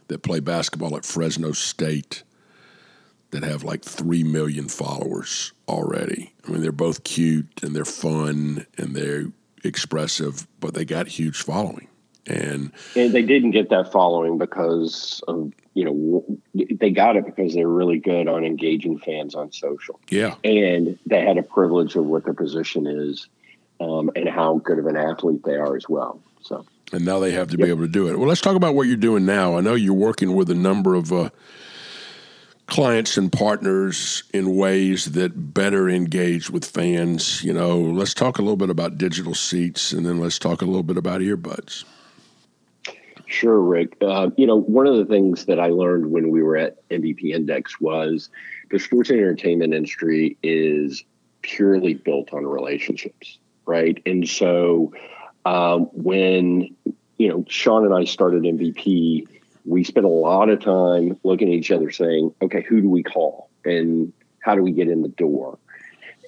that 0.08 0.22
play 0.22 0.40
basketball 0.40 0.94
at 0.94 1.06
Fresno 1.06 1.52
State 1.52 2.22
that 3.34 3.42
have 3.42 3.64
like 3.64 3.84
3 3.84 4.22
million 4.24 4.68
followers 4.68 5.52
already. 5.68 6.32
I 6.46 6.52
mean, 6.52 6.62
they're 6.62 6.72
both 6.72 7.04
cute 7.04 7.62
and 7.62 7.74
they're 7.74 7.84
fun 7.84 8.66
and 8.78 8.94
they're 8.94 9.26
expressive, 9.62 10.46
but 10.60 10.74
they 10.74 10.84
got 10.84 11.08
huge 11.08 11.42
following. 11.42 11.88
And, 12.26 12.72
and 12.96 13.12
they 13.12 13.22
didn't 13.22 13.50
get 13.50 13.68
that 13.68 13.92
following 13.92 14.38
because 14.38 15.22
of, 15.28 15.52
you 15.74 15.84
know, 15.84 16.38
they 16.54 16.90
got 16.90 17.16
it 17.16 17.26
because 17.26 17.54
they're 17.54 17.68
really 17.68 17.98
good 17.98 18.28
on 18.28 18.44
engaging 18.44 18.98
fans 18.98 19.34
on 19.34 19.52
social. 19.52 20.00
Yeah. 20.08 20.36
And 20.42 20.98
they 21.04 21.22
had 21.22 21.36
a 21.36 21.42
privilege 21.42 21.96
of 21.96 22.06
what 22.06 22.24
their 22.24 22.32
position 22.32 22.86
is 22.86 23.28
um, 23.80 24.10
and 24.16 24.28
how 24.28 24.58
good 24.58 24.78
of 24.78 24.86
an 24.86 24.96
athlete 24.96 25.42
they 25.44 25.56
are 25.56 25.76
as 25.76 25.86
well. 25.88 26.20
So, 26.40 26.64
and 26.92 27.04
now 27.04 27.18
they 27.18 27.32
have 27.32 27.48
to 27.48 27.58
yep. 27.58 27.66
be 27.66 27.70
able 27.70 27.82
to 27.82 27.88
do 27.88 28.08
it. 28.08 28.18
Well, 28.18 28.28
let's 28.28 28.40
talk 28.40 28.56
about 28.56 28.74
what 28.74 28.86
you're 28.86 28.96
doing 28.96 29.26
now. 29.26 29.58
I 29.58 29.60
know 29.60 29.74
you're 29.74 29.92
working 29.92 30.34
with 30.34 30.48
a 30.50 30.54
number 30.54 30.94
of, 30.94 31.12
uh, 31.12 31.30
clients 32.66 33.16
and 33.16 33.30
partners 33.30 34.24
in 34.32 34.56
ways 34.56 35.12
that 35.12 35.54
better 35.54 35.88
engage 35.88 36.50
with 36.50 36.64
fans. 36.64 37.42
You 37.44 37.52
know, 37.52 37.78
let's 37.78 38.14
talk 38.14 38.38
a 38.38 38.42
little 38.42 38.56
bit 38.56 38.70
about 38.70 38.98
digital 38.98 39.34
seats 39.34 39.92
and 39.92 40.04
then 40.06 40.18
let's 40.18 40.38
talk 40.38 40.62
a 40.62 40.64
little 40.64 40.82
bit 40.82 40.96
about 40.96 41.20
earbuds. 41.20 41.84
Sure, 43.26 43.60
Rick. 43.60 43.96
Uh, 44.00 44.30
you 44.36 44.46
know, 44.46 44.60
one 44.60 44.86
of 44.86 44.96
the 44.96 45.04
things 45.04 45.46
that 45.46 45.58
I 45.58 45.68
learned 45.68 46.10
when 46.10 46.30
we 46.30 46.42
were 46.42 46.56
at 46.56 46.88
MVP 46.88 47.34
Index 47.34 47.80
was 47.80 48.30
the 48.70 48.78
sports 48.78 49.10
and 49.10 49.18
entertainment 49.18 49.74
industry 49.74 50.36
is 50.42 51.04
purely 51.42 51.94
built 51.94 52.32
on 52.32 52.46
relationships, 52.46 53.38
right? 53.66 54.00
And 54.06 54.28
so 54.28 54.92
um, 55.44 55.86
when, 55.92 56.74
you 57.18 57.28
know, 57.28 57.44
Sean 57.48 57.84
and 57.84 57.94
I 57.94 58.04
started 58.04 58.42
MVP, 58.42 59.26
we 59.64 59.84
spent 59.84 60.06
a 60.06 60.08
lot 60.08 60.50
of 60.50 60.60
time 60.60 61.18
looking 61.24 61.48
at 61.48 61.54
each 61.54 61.70
other 61.70 61.90
saying, 61.90 62.34
okay, 62.42 62.62
who 62.62 62.80
do 62.80 62.88
we 62.88 63.02
call 63.02 63.50
and 63.64 64.12
how 64.40 64.54
do 64.54 64.62
we 64.62 64.72
get 64.72 64.88
in 64.88 65.02
the 65.02 65.08
door? 65.08 65.58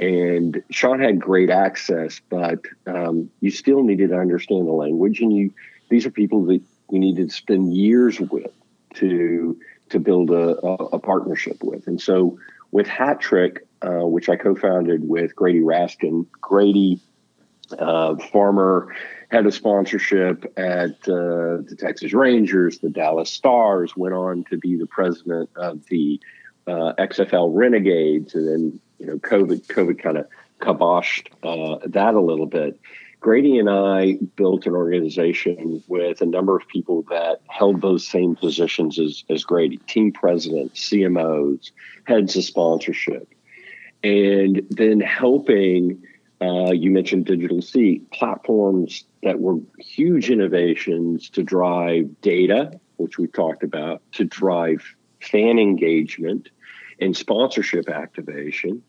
And 0.01 0.63
Sean 0.71 1.01
had 1.01 1.21
great 1.21 1.51
access, 1.51 2.21
but 2.29 2.61
um, 2.87 3.31
you 3.41 3.51
still 3.51 3.83
needed 3.83 4.11
to 4.11 4.19
understand 4.19 4.67
the 4.67 4.73
language, 4.73 5.21
and 5.21 5.35
you 5.35 5.55
these 5.89 6.05
are 6.05 6.11
people 6.11 6.45
that 6.47 6.61
you 6.91 6.99
needed 6.99 7.31
to 7.31 7.35
spend 7.35 7.75
years 7.75 8.21
with 8.21 8.51
to 8.95 9.59
to 9.89 9.99
build 9.99 10.31
a, 10.31 10.59
a, 10.67 10.75
a 10.93 10.99
partnership 10.99 11.63
with. 11.63 11.87
And 11.87 12.01
so 12.01 12.39
with 12.73 12.87
Hat 12.87 13.21
Trick, 13.21 13.67
uh, 13.83 14.07
which 14.07 14.29
I 14.29 14.37
co-founded 14.37 15.09
with 15.09 15.35
Grady 15.35 15.61
Raskin, 15.61 16.27
Grady, 16.41 17.01
uh, 17.79 18.17
head 19.31 19.47
of 19.47 19.55
sponsorship 19.55 20.45
at 20.57 20.93
uh, 21.09 21.63
the 21.63 21.77
Texas 21.79 22.13
Rangers, 22.13 22.79
the 22.79 22.91
Dallas 22.91 23.31
Stars, 23.31 23.97
went 23.97 24.15
on 24.15 24.45
to 24.51 24.57
be 24.57 24.77
the 24.77 24.87
president 24.87 25.51
of 25.57 25.85
the 25.87 26.21
uh, 26.67 26.93
XFL 26.99 27.51
Renegades, 27.53 28.35
and 28.35 28.49
then 28.49 28.81
you 28.99 29.07
know 29.07 29.19
COVID 29.19 29.67
COVID 29.67 30.03
kind 30.03 30.19
of 30.19 30.27
kiboshed 30.61 31.29
uh, 31.43 31.79
that 31.87 32.15
a 32.15 32.21
little 32.21 32.47
bit. 32.47 32.79
Grady 33.21 33.59
and 33.59 33.69
I 33.69 34.19
built 34.37 34.67
an 34.67 34.75
organization 34.75 35.83
with 35.89 36.21
a 36.21 36.27
number 36.27 36.55
of 36.57 36.69
people 36.69 37.03
that 37.09 37.41
held 37.49 37.81
those 37.81 38.07
same 38.07 38.37
positions 38.37 38.99
as, 39.01 39.25
as 39.29 39.43
Grady. 39.43 39.79
Team 39.79 40.13
presidents, 40.13 40.89
CMOs, 40.89 41.71
heads 42.05 42.37
of 42.37 42.45
sponsorship, 42.45 43.29
and 44.05 44.65
then 44.71 45.01
helping 45.01 46.03
uh, 46.41 46.73
you 46.73 46.91
mentioned 46.91 47.25
digital 47.25 47.63
seat 47.63 48.11
platforms 48.11 49.05
that 49.23 49.41
were 49.41 49.59
huge 49.79 50.31
innovations 50.31 51.31
to 51.31 51.43
drive 51.43 52.21
data, 52.21 52.79
which 52.97 53.19
we 53.19 53.27
talked 53.27 53.63
about, 53.63 54.03
to 54.13 54.25
drive 54.25 54.83
fan 55.21 55.59
engagement 55.59 56.51
and 57.01 57.17
sponsorship 57.17 57.89
activation, 57.89 58.83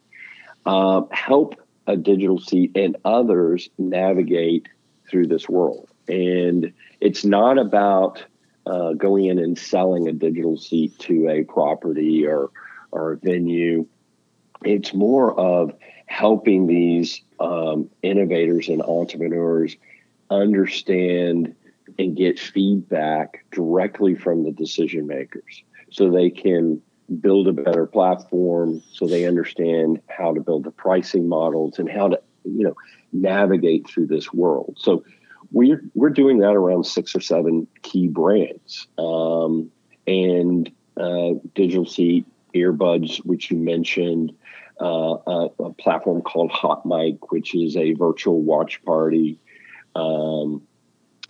uh, 0.66 1.02
help 1.12 1.56
a 1.88 1.96
digital 1.96 2.40
seat 2.40 2.72
and 2.76 2.98
others 3.06 3.70
navigate 3.78 4.68
through 5.10 5.28
this 5.28 5.48
world. 5.48 5.90
And 6.08 6.74
it's 7.00 7.24
not 7.24 7.58
about 7.58 8.24
uh, 8.66 8.94
going 8.94 9.26
in 9.26 9.40
and 9.40 9.58
selling 9.58 10.08
a 10.08 10.12
digital 10.12 10.58
seat 10.58 11.00
to 11.00 11.30
a 11.30 11.44
property 11.44 12.26
or 12.26 12.50
or 12.92 13.14
a 13.14 13.18
venue. 13.18 13.86
It's 14.68 14.94
more 14.94 15.38
of 15.40 15.74
helping 16.08 16.68
these 16.68 17.22
um, 17.40 17.90
innovators 18.02 18.68
and 18.68 18.82
entrepreneurs 18.82 19.78
understand 20.30 21.56
and 21.98 22.18
get 22.18 22.38
feedback 22.38 23.46
directly 23.52 24.14
from 24.14 24.44
the 24.44 24.52
decision 24.52 25.08
makers 25.08 25.64
so 25.90 26.12
they 26.12 26.30
can 26.30 26.82
build 27.22 27.48
a 27.48 27.54
better 27.54 27.86
platform 27.86 28.84
so 28.92 29.08
they 29.08 29.26
understand 29.26 30.02
how 30.08 30.34
to 30.34 30.42
build 30.42 30.66
the 30.66 30.72
pricing 30.72 31.30
models 31.30 31.80
and 31.80 31.90
how 31.90 32.10
to 32.10 32.20
you 32.44 32.64
know 32.66 32.76
navigate 33.14 33.88
through 33.88 34.08
this 34.08 34.34
world. 34.34 34.78
So 34.80 35.06
we're 35.52 35.82
we're 35.96 36.10
doing 36.10 36.40
that 36.40 36.56
around 36.56 36.84
six 36.86 37.16
or 37.16 37.22
seven 37.22 37.68
key 37.84 38.10
brands 38.10 38.88
um, 38.98 39.72
and 40.06 40.70
uh, 40.98 41.36
digital 41.56 41.86
seat 41.86 42.26
earbuds 42.62 43.18
which 43.26 43.52
you 43.52 43.58
mentioned 43.58 44.34
uh, 44.80 45.18
a, 45.26 45.50
a, 45.60 45.74
platform 45.74 46.22
called 46.22 46.52
hot 46.52 46.86
mic 46.86 47.32
which 47.32 47.56
is 47.56 47.76
a 47.76 47.94
virtual 47.94 48.42
watch 48.42 48.84
party 48.86 49.40
um, 49.96 50.62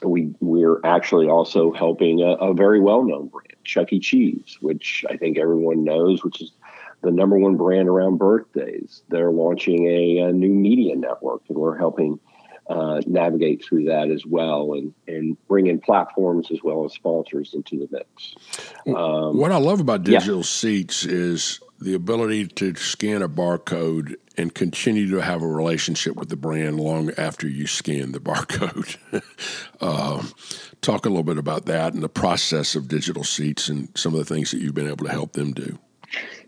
we 0.04 0.34
we're 0.40 0.80
actually 0.84 1.28
also 1.28 1.72
helping 1.72 2.22
a, 2.22 2.34
a 2.34 2.54
very 2.54 2.80
well 2.80 3.04
known 3.04 3.28
brand, 3.28 3.56
Chuck 3.64 3.92
E. 3.92 4.00
Cheese, 4.00 4.58
which 4.62 5.06
I 5.10 5.18
think 5.18 5.38
everyone 5.38 5.84
knows, 5.84 6.24
which 6.24 6.42
is 6.42 6.52
the 7.02 7.12
number 7.12 7.38
one 7.38 7.58
brand 7.58 7.88
around 7.88 8.18
birthdays. 8.18 9.04
They're 9.10 9.32
launching 9.32 9.88
a, 9.88 10.18
a 10.20 10.34
new 10.34 10.54
media 10.54 10.96
network, 10.96 11.42
and 11.50 11.58
we're 11.58 11.78
helping 11.78 12.20
uh, 12.70 13.02
navigate 13.06 13.64
through 13.64 13.86
that 13.86 14.10
as 14.10 14.26
well, 14.26 14.74
and 14.74 14.94
and 15.08 15.38
bring 15.48 15.68
in 15.68 15.80
platforms 15.80 16.52
as 16.52 16.62
well 16.64 16.86
as 16.86 16.94
sponsors 16.94 17.54
into 17.54 17.78
the 17.78 17.88
mix. 17.92 18.36
Um, 18.88 19.38
what 19.38 19.52
I 19.52 19.58
love 19.58 19.80
about 19.80 20.04
digital 20.04 20.38
yeah. 20.38 20.44
seats 20.44 21.06
is 21.06 21.60
the 21.80 21.94
ability 21.94 22.48
to 22.48 22.76
scan 22.76 23.22
a 23.22 23.30
barcode 23.30 24.16
and 24.36 24.54
continue 24.54 25.10
to 25.12 25.22
have 25.22 25.42
a 25.42 25.48
relationship 25.48 26.16
with 26.16 26.30
the 26.30 26.36
brand 26.36 26.80
long 26.80 27.12
after 27.18 27.48
you 27.48 27.68
scan 27.68 28.12
the 28.12 28.20
barcode. 28.20 28.98
um, 29.82 30.32
talk 30.82 31.06
a 31.06 31.10
little 31.10 31.24
bit 31.24 31.38
about 31.38 31.66
that 31.66 31.94
and 31.94 32.04
the 32.04 32.10
process 32.10 32.76
of 32.76 32.88
digital 32.88 33.24
seats 33.24 33.70
and 33.70 33.90
some 33.96 34.14
of 34.14 34.20
the 34.20 34.34
things 34.34 34.52
that 34.52 34.60
you've 34.60 34.74
been 34.74 34.88
able 34.88 35.06
to 35.06 35.12
help 35.12 35.34
them 35.34 35.54
do. 35.54 35.78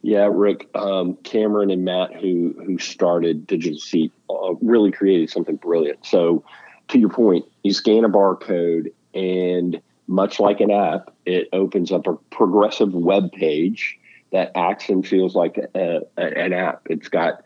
Yeah, 0.02 0.30
Rick, 0.32 0.70
um, 0.76 1.18
Cameron 1.24 1.70
and 1.70 1.84
Matt, 1.84 2.14
who 2.16 2.56
who 2.66 2.78
started 2.78 3.46
Digital 3.46 3.78
Seat, 3.78 4.14
uh, 4.42 4.54
really 4.62 4.92
created 4.92 5.30
something 5.30 5.56
brilliant. 5.56 6.06
So, 6.06 6.44
to 6.90 7.00
your 7.00 7.10
point, 7.10 7.46
you 7.64 7.74
scan 7.74 8.04
a 8.04 8.10
barcode, 8.10 8.92
and 9.14 9.82
much 10.08 10.40
like 10.40 10.60
an 10.60 10.72
app, 10.72 11.14
it 11.26 11.48
opens 11.54 11.92
up 11.92 12.08
a 12.08 12.16
progressive 12.32 12.94
web 12.94 13.32
page 13.32 13.98
that 14.32 14.52
acts 14.56 14.90
and 14.90 15.06
feels 15.06 15.36
like 15.36 15.58
a, 15.58 16.02
a, 16.18 16.22
an 16.38 16.54
app. 16.54 16.82
It's 16.90 17.10
got 17.10 17.42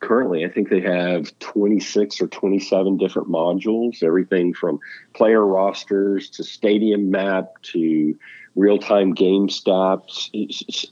currently, 0.00 0.44
I 0.44 0.48
think 0.48 0.68
they 0.68 0.80
have 0.80 1.38
26 1.40 2.20
or 2.20 2.26
27 2.28 2.96
different 2.96 3.28
modules, 3.28 4.02
everything 4.02 4.54
from 4.54 4.78
player 5.14 5.44
rosters 5.44 6.30
to 6.30 6.44
stadium 6.44 7.10
map 7.10 7.60
to 7.72 8.18
real 8.54 8.78
time 8.78 9.12
game 9.12 9.48
stats, 9.48 10.30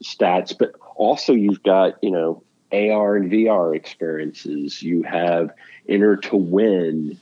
stats, 0.03 0.57
but 0.57 0.73
also 0.97 1.33
you've 1.33 1.63
got, 1.63 1.95
you 2.03 2.11
know, 2.11 2.43
AR 2.75 3.17
and 3.17 3.31
VR 3.31 3.75
experiences. 3.75 4.83
You 4.83 5.03
have 5.03 5.51
enter 5.89 6.17
to 6.17 6.37
win. 6.37 7.19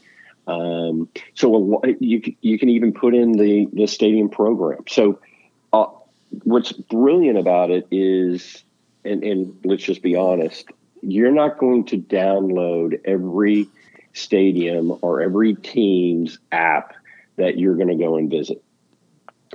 Um, 0.47 1.09
so 1.35 1.83
you 2.01 2.35
you 2.41 2.59
can 2.59 2.69
even 2.69 2.93
put 2.93 3.15
in 3.15 3.33
the 3.33 3.69
the 3.73 3.87
stadium 3.87 4.29
program. 4.29 4.85
So 4.89 5.21
uh, 5.73 5.87
what's 6.43 6.73
brilliant 6.73 7.39
about 7.39 7.71
it 7.71 7.87
is, 7.91 8.65
and, 9.05 9.23
and 9.23 9.57
let's 9.65 9.85
just 9.85 10.03
be 10.03 10.17
honest, 10.17 10.71
you're 11.03 11.33
not 11.33 11.59
going 11.59 11.85
to 11.87 11.99
download 11.99 13.01
every 13.05 13.69
stadium 14.13 14.99
or 15.03 15.21
every 15.21 15.55
team's 15.55 16.39
app 16.51 16.95
that 17.37 17.59
you're 17.59 17.77
going 17.77 17.89
to 17.89 17.97
go 17.97 18.17
and 18.17 18.31
visit. 18.31 18.63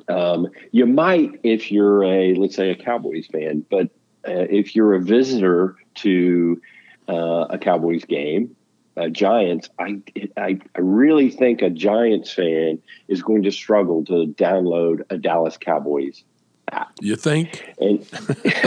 Um, 0.08 0.48
you 0.72 0.86
might 0.86 1.40
if 1.44 1.72
you're 1.72 2.04
a, 2.04 2.36
let's 2.36 2.56
say, 2.56 2.72
a 2.72 2.76
Cowboys 2.76 3.28
fan, 3.28 3.66
but 3.70 3.88
uh, 4.28 4.46
if 4.50 4.76
you're 4.76 4.94
a 4.94 5.02
visitor 5.02 5.76
to 5.98 6.62
uh, 7.08 7.48
a 7.50 7.58
Cowboys 7.58 8.06
game, 8.06 8.56
uh, 8.98 9.10
Giants, 9.10 9.70
I, 9.78 10.02
I 10.36 10.60
I 10.76 10.80
really 10.80 11.30
think 11.30 11.62
a 11.62 11.70
Giants 11.70 12.34
fan 12.34 12.80
is 13.08 13.22
going 13.22 13.44
to 13.44 13.52
struggle 13.52 14.04
to 14.06 14.34
download 14.38 15.02
a 15.10 15.18
Dallas 15.18 15.58
Cowboys 15.58 16.24
app. 16.72 16.92
You 17.00 17.16
think? 17.16 17.74
And 17.80 18.06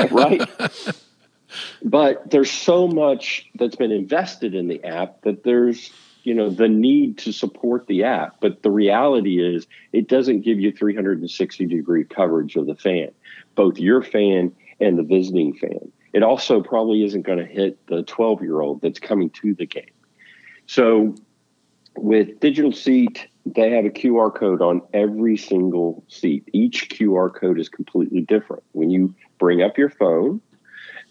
right. 0.13 0.49
but 1.83 2.31
there's 2.31 2.51
so 2.51 2.87
much 2.87 3.51
that's 3.57 3.77
been 3.77 3.91
invested 3.91 4.55
in 4.55 4.69
the 4.69 4.83
app 4.85 5.23
that 5.23 5.43
there's 5.43 5.91
you 6.23 6.35
know 6.35 6.51
the 6.51 6.69
need 6.69 7.19
to 7.19 7.33
support 7.33 7.87
the 7.87 8.05
app 8.05 8.37
but 8.41 8.63
the 8.63 8.71
reality 8.71 9.43
is 9.43 9.67
it 9.93 10.07
doesn't 10.07 10.43
give 10.43 10.61
you 10.61 10.71
360 10.71 11.67
degree 11.67 12.05
coverage 12.05 12.57
of 12.57 12.67
the 12.67 12.75
fan 12.75 13.11
both 13.55 13.79
your 13.79 14.03
fan 14.03 14.53
and 14.81 14.99
the 14.99 15.03
visiting 15.03 15.55
fan 15.55 15.91
it 16.13 16.23
also 16.23 16.61
probably 16.61 17.05
isn't 17.05 17.23
going 17.23 17.39
to 17.39 17.45
hit 17.45 17.87
the 17.87 18.03
12 18.03 18.43
year 18.43 18.61
old 18.61 18.81
that's 18.81 18.99
coming 18.99 19.31
to 19.31 19.55
the 19.55 19.67
game 19.67 19.93
so 20.67 21.15
with 21.97 22.41
digital 22.41 22.73
seat 22.73 23.27
they 23.47 23.71
have 23.71 23.85
a 23.85 23.91
qr 23.91 24.35
code 24.35 24.63
on 24.63 24.83
every 24.93 25.37
single 25.37 26.05
seat 26.09 26.49
each 26.53 26.89
qr 26.91 27.35
code 27.35 27.59
is 27.59 27.69
completely 27.69 28.21
different 28.21 28.63
when 28.73 28.91
you 28.91 29.15
bring 29.39 29.63
up 29.63 29.79
your 29.79 29.91
phone 29.91 30.41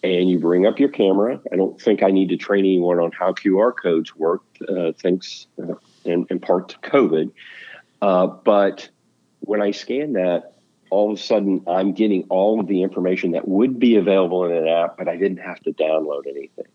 and 0.03 0.29
you 0.29 0.39
bring 0.39 0.65
up 0.65 0.79
your 0.79 0.89
camera. 0.89 1.39
I 1.51 1.55
don't 1.55 1.79
think 1.79 2.03
I 2.03 2.11
need 2.11 2.29
to 2.29 2.37
train 2.37 2.65
anyone 2.65 2.99
on 2.99 3.11
how 3.11 3.33
QR 3.33 3.73
codes 3.75 4.15
work, 4.15 4.43
uh, 4.67 4.93
thanks 4.93 5.47
uh, 5.61 5.73
in, 6.05 6.25
in, 6.29 6.39
part 6.39 6.69
to 6.69 6.77
COVID. 6.79 7.31
Uh, 8.01 8.27
but 8.27 8.89
when 9.41 9.61
I 9.61 9.71
scan 9.71 10.13
that, 10.13 10.53
all 10.89 11.11
of 11.11 11.19
a 11.19 11.21
sudden 11.21 11.63
I'm 11.67 11.93
getting 11.93 12.23
all 12.29 12.59
of 12.59 12.67
the 12.67 12.83
information 12.83 13.31
that 13.31 13.47
would 13.47 13.79
be 13.79 13.95
available 13.95 14.45
in 14.45 14.51
an 14.51 14.67
app, 14.67 14.97
but 14.97 15.07
I 15.07 15.15
didn't 15.15 15.39
have 15.39 15.59
to 15.61 15.71
download 15.71 16.27
anything. 16.27 16.65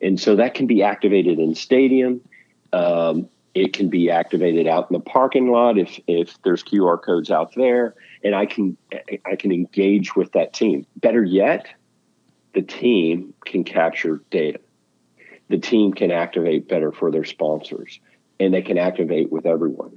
And 0.00 0.18
so 0.18 0.36
that 0.36 0.54
can 0.54 0.66
be 0.66 0.82
activated 0.82 1.38
in 1.38 1.54
Stadium. 1.54 2.20
Um, 2.72 3.28
it 3.54 3.72
can 3.72 3.88
be 3.88 4.10
activated 4.10 4.66
out 4.66 4.90
in 4.90 4.94
the 4.94 5.00
parking 5.00 5.50
lot 5.50 5.76
if 5.76 5.98
if 6.06 6.40
there's 6.42 6.62
QR 6.62 7.02
codes 7.02 7.30
out 7.30 7.54
there, 7.54 7.94
and 8.22 8.34
I 8.34 8.46
can 8.46 8.76
I 9.26 9.36
can 9.36 9.52
engage 9.52 10.14
with 10.14 10.32
that 10.32 10.52
team. 10.52 10.86
Better 10.96 11.24
yet, 11.24 11.66
the 12.54 12.62
team 12.62 13.34
can 13.44 13.64
capture 13.64 14.22
data. 14.30 14.60
The 15.48 15.58
team 15.58 15.92
can 15.92 16.12
activate 16.12 16.68
better 16.68 16.92
for 16.92 17.10
their 17.10 17.24
sponsors 17.24 17.98
and 18.40 18.54
they 18.54 18.62
can 18.62 18.78
activate 18.78 19.30
with 19.30 19.46
everyone, 19.46 19.94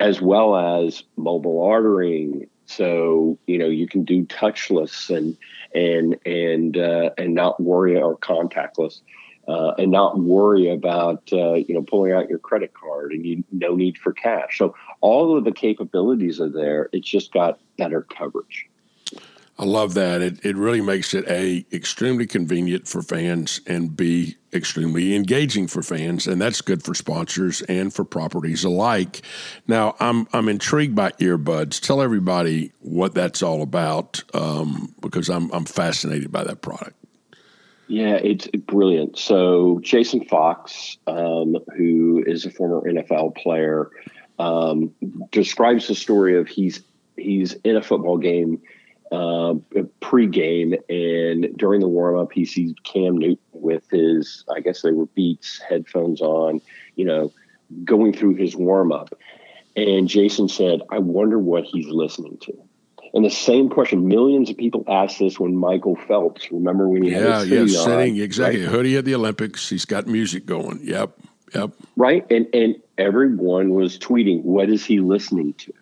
as 0.00 0.20
well 0.20 0.56
as 0.56 1.04
mobile 1.16 1.58
ordering. 1.58 2.48
So, 2.70 3.38
you 3.46 3.58
know, 3.58 3.68
you 3.68 3.88
can 3.88 4.04
do 4.04 4.24
touchless 4.24 5.14
and 5.14 5.36
and 5.74 6.16
and 6.24 6.76
uh, 6.76 7.10
and 7.18 7.34
not 7.34 7.60
worry 7.60 8.00
or 8.00 8.16
contactless. 8.16 9.00
Uh, 9.48 9.74
and 9.78 9.90
not 9.90 10.20
worry 10.20 10.70
about 10.70 11.28
uh, 11.32 11.54
you 11.54 11.74
know 11.74 11.82
pulling 11.82 12.12
out 12.12 12.28
your 12.28 12.38
credit 12.38 12.72
card 12.72 13.10
and 13.10 13.26
you 13.26 13.42
no 13.50 13.74
need 13.74 13.98
for 13.98 14.12
cash. 14.12 14.58
So 14.58 14.76
all 15.00 15.36
of 15.36 15.44
the 15.44 15.50
capabilities 15.50 16.40
are 16.40 16.48
there. 16.48 16.88
It's 16.92 17.08
just 17.08 17.32
got 17.32 17.58
better 17.76 18.02
coverage. 18.02 18.69
I 19.60 19.64
love 19.64 19.92
that. 19.92 20.22
It 20.22 20.42
it 20.42 20.56
really 20.56 20.80
makes 20.80 21.12
it 21.12 21.28
a 21.28 21.66
extremely 21.70 22.26
convenient 22.26 22.88
for 22.88 23.02
fans 23.02 23.60
and 23.66 23.94
b 23.94 24.36
extremely 24.54 25.14
engaging 25.14 25.66
for 25.66 25.82
fans, 25.82 26.26
and 26.26 26.40
that's 26.40 26.62
good 26.62 26.82
for 26.82 26.94
sponsors 26.94 27.60
and 27.62 27.92
for 27.92 28.02
properties 28.06 28.64
alike. 28.64 29.20
Now, 29.68 29.96
I'm 30.00 30.26
I'm 30.32 30.48
intrigued 30.48 30.94
by 30.94 31.10
earbuds. 31.20 31.78
Tell 31.78 32.00
everybody 32.00 32.72
what 32.78 33.12
that's 33.12 33.42
all 33.42 33.60
about 33.60 34.22
um, 34.32 34.94
because 35.02 35.28
I'm 35.28 35.50
I'm 35.52 35.66
fascinated 35.66 36.32
by 36.32 36.42
that 36.44 36.62
product. 36.62 36.96
Yeah, 37.86 38.14
it's 38.14 38.46
brilliant. 38.46 39.18
So 39.18 39.78
Jason 39.82 40.24
Fox, 40.24 40.96
um, 41.06 41.58
who 41.76 42.24
is 42.26 42.46
a 42.46 42.50
former 42.50 42.90
NFL 42.90 43.36
player, 43.36 43.90
um, 44.38 44.94
describes 45.32 45.86
the 45.86 45.94
story 45.94 46.38
of 46.38 46.48
he's 46.48 46.80
he's 47.18 47.52
in 47.62 47.76
a 47.76 47.82
football 47.82 48.16
game 48.16 48.62
uh, 49.10 49.54
pre-game, 50.00 50.74
and 50.88 51.56
during 51.56 51.80
the 51.80 51.88
warm-up, 51.88 52.32
he 52.32 52.44
sees 52.44 52.74
Cam 52.84 53.18
Newton 53.18 53.38
with 53.52 53.88
his, 53.90 54.44
I 54.54 54.60
guess 54.60 54.82
they 54.82 54.92
were 54.92 55.06
Beats 55.06 55.60
headphones 55.68 56.20
on, 56.20 56.60
you 56.96 57.04
know, 57.04 57.32
going 57.84 58.12
through 58.12 58.34
his 58.34 58.56
warm 58.56 58.92
up. 58.92 59.14
And 59.76 60.08
Jason 60.08 60.48
said, 60.48 60.80
I 60.90 60.98
wonder 60.98 61.38
what 61.38 61.64
he's 61.64 61.86
listening 61.86 62.38
to. 62.42 62.52
And 63.12 63.24
the 63.24 63.30
same 63.30 63.68
question, 63.68 64.06
millions 64.06 64.50
of 64.50 64.56
people 64.56 64.84
asked 64.86 65.18
this 65.18 65.40
when 65.40 65.56
Michael 65.56 65.96
Phelps, 65.96 66.50
remember 66.52 66.88
when 66.88 67.02
he 67.02 67.10
yeah, 67.10 67.40
had 67.40 67.48
yeah, 67.48 67.60
his 67.60 67.76
sitting 67.76 68.14
on, 68.14 68.20
exactly 68.20 68.62
right? 68.62 68.70
hoodie 68.70 68.96
at 68.96 69.04
the 69.04 69.14
Olympics. 69.16 69.68
He's 69.68 69.84
got 69.84 70.06
music 70.06 70.46
going. 70.46 70.80
Yep, 70.82 71.18
yep. 71.54 71.70
Right. 71.96 72.24
And 72.30 72.46
and 72.54 72.76
everyone 72.98 73.70
was 73.70 73.98
tweeting, 73.98 74.42
what 74.42 74.70
is 74.70 74.84
he 74.84 75.00
listening 75.00 75.54
to? 75.54 75.72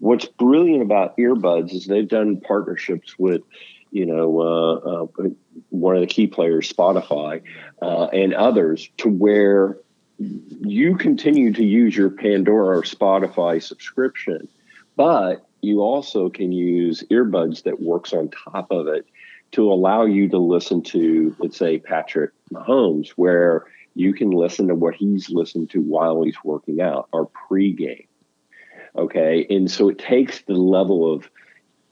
What's 0.00 0.26
brilliant 0.26 0.82
about 0.82 1.16
earbuds 1.16 1.72
is 1.72 1.86
they've 1.86 2.08
done 2.08 2.40
partnerships 2.40 3.18
with, 3.18 3.42
you 3.90 4.06
know, 4.06 4.40
uh, 4.40 4.74
uh, 4.74 5.28
one 5.68 5.94
of 5.94 6.00
the 6.00 6.06
key 6.06 6.26
players, 6.26 6.72
Spotify, 6.72 7.42
uh, 7.80 8.06
and 8.06 8.34
others, 8.34 8.90
to 8.98 9.08
where 9.08 9.78
you 10.18 10.96
continue 10.96 11.52
to 11.52 11.64
use 11.64 11.96
your 11.96 12.10
Pandora 12.10 12.78
or 12.78 12.82
Spotify 12.82 13.62
subscription, 13.62 14.48
but 14.96 15.46
you 15.62 15.80
also 15.80 16.28
can 16.28 16.52
use 16.52 17.04
earbuds 17.10 17.62
that 17.64 17.80
works 17.80 18.12
on 18.12 18.30
top 18.30 18.70
of 18.70 18.86
it 18.88 19.06
to 19.52 19.70
allow 19.70 20.04
you 20.04 20.28
to 20.28 20.38
listen 20.38 20.82
to, 20.82 21.34
let's 21.38 21.56
say, 21.56 21.78
Patrick 21.78 22.30
Mahomes, 22.52 23.10
where 23.10 23.66
you 23.94 24.14
can 24.14 24.30
listen 24.30 24.68
to 24.68 24.74
what 24.74 24.94
he's 24.94 25.28
listened 25.30 25.70
to 25.70 25.80
while 25.80 26.22
he's 26.22 26.36
working 26.44 26.80
out 26.80 27.08
or 27.12 27.28
pregame. 27.50 28.06
Okay. 28.96 29.46
And 29.48 29.70
so 29.70 29.88
it 29.88 29.98
takes 29.98 30.42
the 30.42 30.54
level 30.54 31.12
of 31.12 31.30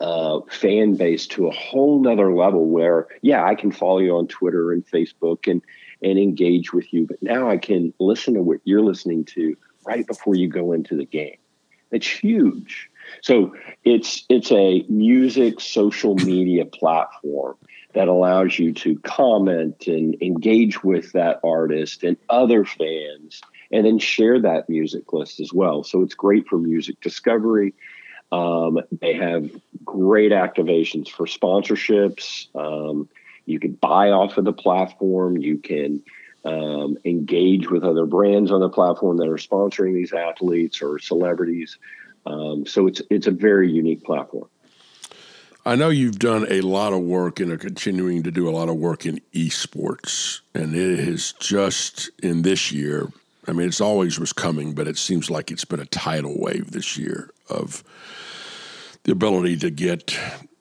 uh, 0.01 0.41
fan 0.51 0.95
base 0.95 1.27
to 1.27 1.49
a 1.49 1.53
whole 1.53 2.01
nother 2.01 2.33
level 2.33 2.69
where, 2.69 3.09
yeah, 3.23 3.45
I 3.45 3.55
can 3.55 3.73
follow 3.73 3.99
you 3.99 4.17
on 4.17 4.29
Twitter 4.29 4.73
and 4.73 4.87
Facebook 4.87 5.51
and, 5.51 5.63
and 6.03 6.19
engage 6.19 6.73
with 6.73 6.93
you, 6.93 7.07
but 7.07 7.23
now 7.23 7.51
I 7.51 7.57
can 7.57 7.93
listen 7.99 8.35
to 8.35 8.43
what 8.43 8.61
you're 8.65 8.85
listening 8.85 9.25
to 9.27 9.57
right 9.85 10.07
before 10.07 10.35
you 10.37 10.49
go 10.49 10.73
into 10.73 10.97
the 10.97 11.05
game. 11.05 11.39
It's 11.91 12.07
huge. 12.07 12.91
So 13.23 13.55
it's 13.85 14.25
it's 14.29 14.53
a 14.53 14.85
music 14.89 15.61
social 15.61 16.15
media 16.17 16.67
platform 16.67 17.57
that 17.95 18.09
allows 18.09 18.59
you 18.59 18.73
to 18.75 18.99
comment 19.01 19.87
and 19.87 20.15
engage 20.21 20.85
with 20.85 21.13
that 21.13 21.41
artist 21.43 22.05
and 22.05 22.19
other 22.29 22.65
fans 22.65 23.41
and 23.71 23.85
then 23.85 23.99
share 23.99 24.41
that 24.41 24.69
music 24.69 25.13
list 25.13 25.41
as 25.41 25.53
well. 25.53 25.85
So 25.85 26.03
it's 26.03 26.15
great 26.15 26.49
for 26.49 26.59
music 26.59 27.01
discovery. 27.01 27.75
Um, 28.31 28.81
they 29.01 29.15
have 29.15 29.51
great 29.85 30.33
activations 30.33 31.09
for 31.09 31.27
sponsorships. 31.27 32.49
Um, 32.55 33.09
you 33.47 33.59
can 33.59 33.73
buy 33.73 34.11
off 34.11 34.37
of 34.37 34.45
the 34.45 34.53
platform. 34.53 35.39
You 35.39 35.59
can 35.59 36.03
um, 36.45 36.99
engage 37.05 37.71
with 37.71 37.85
other 37.85 38.07
brands 38.07 38.51
on 38.51 38.61
the 38.61 38.69
platform 38.69 39.17
that 39.19 39.29
are 39.29 39.37
sponsoring 39.37 39.95
these 39.95 40.13
athletes 40.13 40.83
or 40.83 40.99
celebrities. 40.99 41.79
Um, 42.27 42.67
so 42.67 42.87
it's 42.87 43.01
it's 43.11 43.27
a 43.27 43.31
very 43.31 43.71
unique 43.71 44.05
platform. 44.05 44.49
I 45.65 45.75
know 45.75 45.89
you've 45.89 46.19
done 46.19 46.47
a 46.49 46.61
lot 46.61 46.93
of 46.93 47.01
work 47.01 47.41
and 47.41 47.51
are 47.53 47.59
continuing 47.59 48.23
to 48.23 48.31
do 48.31 48.49
a 48.49 48.53
lot 48.53 48.69
of 48.69 48.77
work 48.77 49.05
in 49.05 49.21
esports, 49.35 50.41
and 50.55 50.75
it 50.75 50.99
has 51.01 51.33
just 51.41 52.11
in 52.23 52.43
this 52.43 52.71
year. 52.73 53.09
I 53.49 53.53
mean, 53.53 53.69
it's 53.69 53.81
always 53.81 54.19
was 54.19 54.33
coming, 54.33 54.75
but 54.75 54.87
it 54.87 54.99
seems 54.99 55.31
like 55.31 55.51
it's 55.51 55.65
been 55.65 55.81
a 55.81 55.87
tidal 55.87 56.39
wave 56.39 56.71
this 56.71 56.97
year 56.97 57.31
of 57.49 57.83
the 59.05 59.13
ability 59.13 59.57
to 59.59 59.71
get 59.71 60.19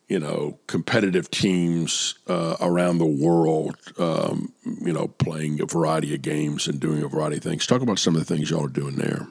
you 0.07 0.19
know 0.19 0.57
competitive 0.67 1.29
teams 1.29 2.15
uh, 2.27 2.55
around 2.61 2.97
the 2.97 3.05
world, 3.05 3.75
um, 3.97 4.53
you 4.81 4.93
know, 4.93 5.07
playing 5.07 5.61
a 5.61 5.65
variety 5.65 6.15
of 6.15 6.21
games 6.21 6.67
and 6.67 6.79
doing 6.79 7.03
a 7.03 7.07
variety 7.07 7.37
of 7.37 7.43
things. 7.43 7.67
Talk 7.67 7.81
about 7.81 7.99
some 7.99 8.15
of 8.15 8.25
the 8.25 8.33
things 8.33 8.49
y'all 8.49 8.65
are 8.65 8.69
doing 8.69 8.95
there. 8.95 9.27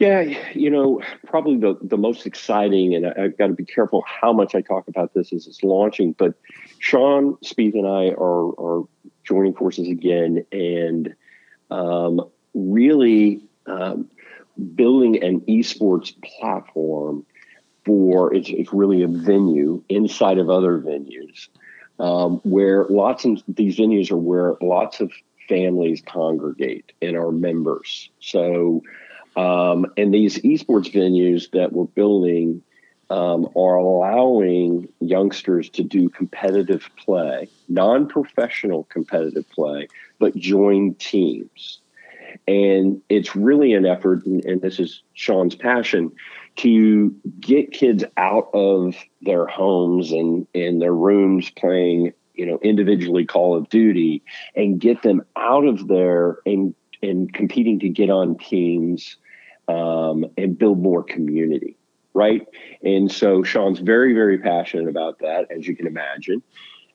Yeah, 0.00 0.22
you 0.54 0.70
know, 0.70 1.00
probably 1.24 1.56
the, 1.56 1.78
the 1.80 1.96
most 1.96 2.26
exciting, 2.26 2.96
and 2.96 3.06
I, 3.06 3.20
have 3.22 3.38
got 3.38 3.46
to 3.46 3.52
be 3.52 3.64
careful 3.64 4.02
how 4.06 4.32
much 4.32 4.56
I 4.56 4.60
talk 4.60 4.88
about 4.88 5.14
this 5.14 5.32
as 5.32 5.46
it's 5.46 5.62
launching, 5.62 6.12
but 6.12 6.34
Shawn 6.80 7.36
Spieth 7.44 7.74
and 7.74 7.86
I 7.86 8.08
are, 8.08 8.50
are 8.60 8.84
joining 9.22 9.54
forces 9.54 9.88
again 9.88 10.44
and 10.50 11.14
um, 11.74 12.30
really 12.54 13.42
um, 13.66 14.08
building 14.74 15.22
an 15.22 15.40
esports 15.42 16.14
platform 16.22 17.26
for 17.84 18.32
it's, 18.34 18.48
it's 18.48 18.72
really 18.72 19.02
a 19.02 19.08
venue 19.08 19.82
inside 19.88 20.38
of 20.38 20.48
other 20.48 20.78
venues 20.78 21.48
um, 21.98 22.40
where 22.44 22.84
lots 22.84 23.24
of 23.24 23.42
these 23.48 23.76
venues 23.76 24.10
are 24.10 24.16
where 24.16 24.54
lots 24.60 25.00
of 25.00 25.12
families 25.48 26.02
congregate 26.06 26.92
and 27.02 27.16
are 27.16 27.30
members. 27.30 28.10
So, 28.20 28.82
um, 29.36 29.86
and 29.96 30.14
these 30.14 30.38
esports 30.38 30.90
venues 30.92 31.50
that 31.50 31.72
we're 31.72 31.84
building 31.84 32.62
um, 33.10 33.48
are 33.56 33.76
allowing 33.76 34.88
youngsters 35.00 35.68
to 35.70 35.82
do 35.82 36.08
competitive 36.08 36.88
play, 36.96 37.48
non 37.68 38.08
professional 38.08 38.84
competitive 38.84 39.48
play, 39.50 39.88
but 40.18 40.36
join 40.36 40.94
teams. 40.94 41.80
And 42.48 43.00
it's 43.08 43.36
really 43.36 43.74
an 43.74 43.86
effort, 43.86 44.26
and, 44.26 44.44
and 44.44 44.60
this 44.60 44.80
is 44.80 45.02
Shawn's 45.14 45.54
passion, 45.54 46.12
to 46.56 47.14
get 47.40 47.72
kids 47.72 48.04
out 48.16 48.48
of 48.52 48.96
their 49.22 49.46
homes 49.46 50.12
and 50.12 50.46
in 50.54 50.78
their 50.78 50.94
rooms 50.94 51.50
playing, 51.50 52.12
you 52.34 52.46
know, 52.46 52.58
individually 52.62 53.24
Call 53.24 53.56
of 53.56 53.68
Duty 53.68 54.22
and 54.54 54.80
get 54.80 55.02
them 55.02 55.22
out 55.36 55.64
of 55.64 55.88
there 55.88 56.38
and 56.46 56.74
and 57.02 57.32
competing 57.32 57.80
to 57.80 57.88
get 57.88 58.08
on 58.08 58.38
teams 58.38 59.16
um, 59.68 60.26
and 60.36 60.58
build 60.58 60.80
more 60.80 61.02
community, 61.02 61.76
right? 62.14 62.46
And 62.82 63.10
so 63.10 63.42
Shawn's 63.42 63.80
very, 63.80 64.14
very 64.14 64.38
passionate 64.38 64.88
about 64.88 65.18
that, 65.18 65.50
as 65.50 65.66
you 65.66 65.76
can 65.76 65.86
imagine. 65.86 66.42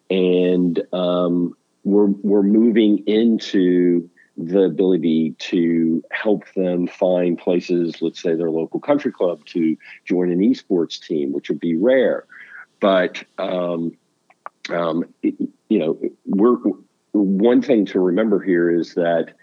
And 0.10 0.82
um, 0.94 1.56
we're 1.84 2.08
we're 2.08 2.44
moving 2.44 3.04
into 3.06 4.10
the 4.38 4.64
ability 4.64 5.36
to 5.38 6.02
help 6.12 6.46
them 6.56 6.88
find 6.88 7.38
places, 7.38 8.02
let's 8.02 8.22
say 8.22 8.34
their 8.36 8.50
local 8.50 8.80
country 8.80 9.12
club, 9.12 9.46
to 9.46 9.76
join 10.06 10.32
an 10.32 10.40
esports 10.40 11.00
team, 11.00 11.34
which 11.34 11.50
would 11.50 11.60
be 11.60 11.76
rare. 11.76 12.26
But 12.80 13.22
um, 13.38 13.98
um, 14.70 15.04
it, 15.22 15.36
you 15.68 15.80
know, 15.80 16.00
we're 16.26 16.56
one 17.12 17.62
thing 17.62 17.86
to 17.88 18.00
remember 18.00 18.40
here 18.40 18.72
is 18.72 18.96
that 18.96 19.34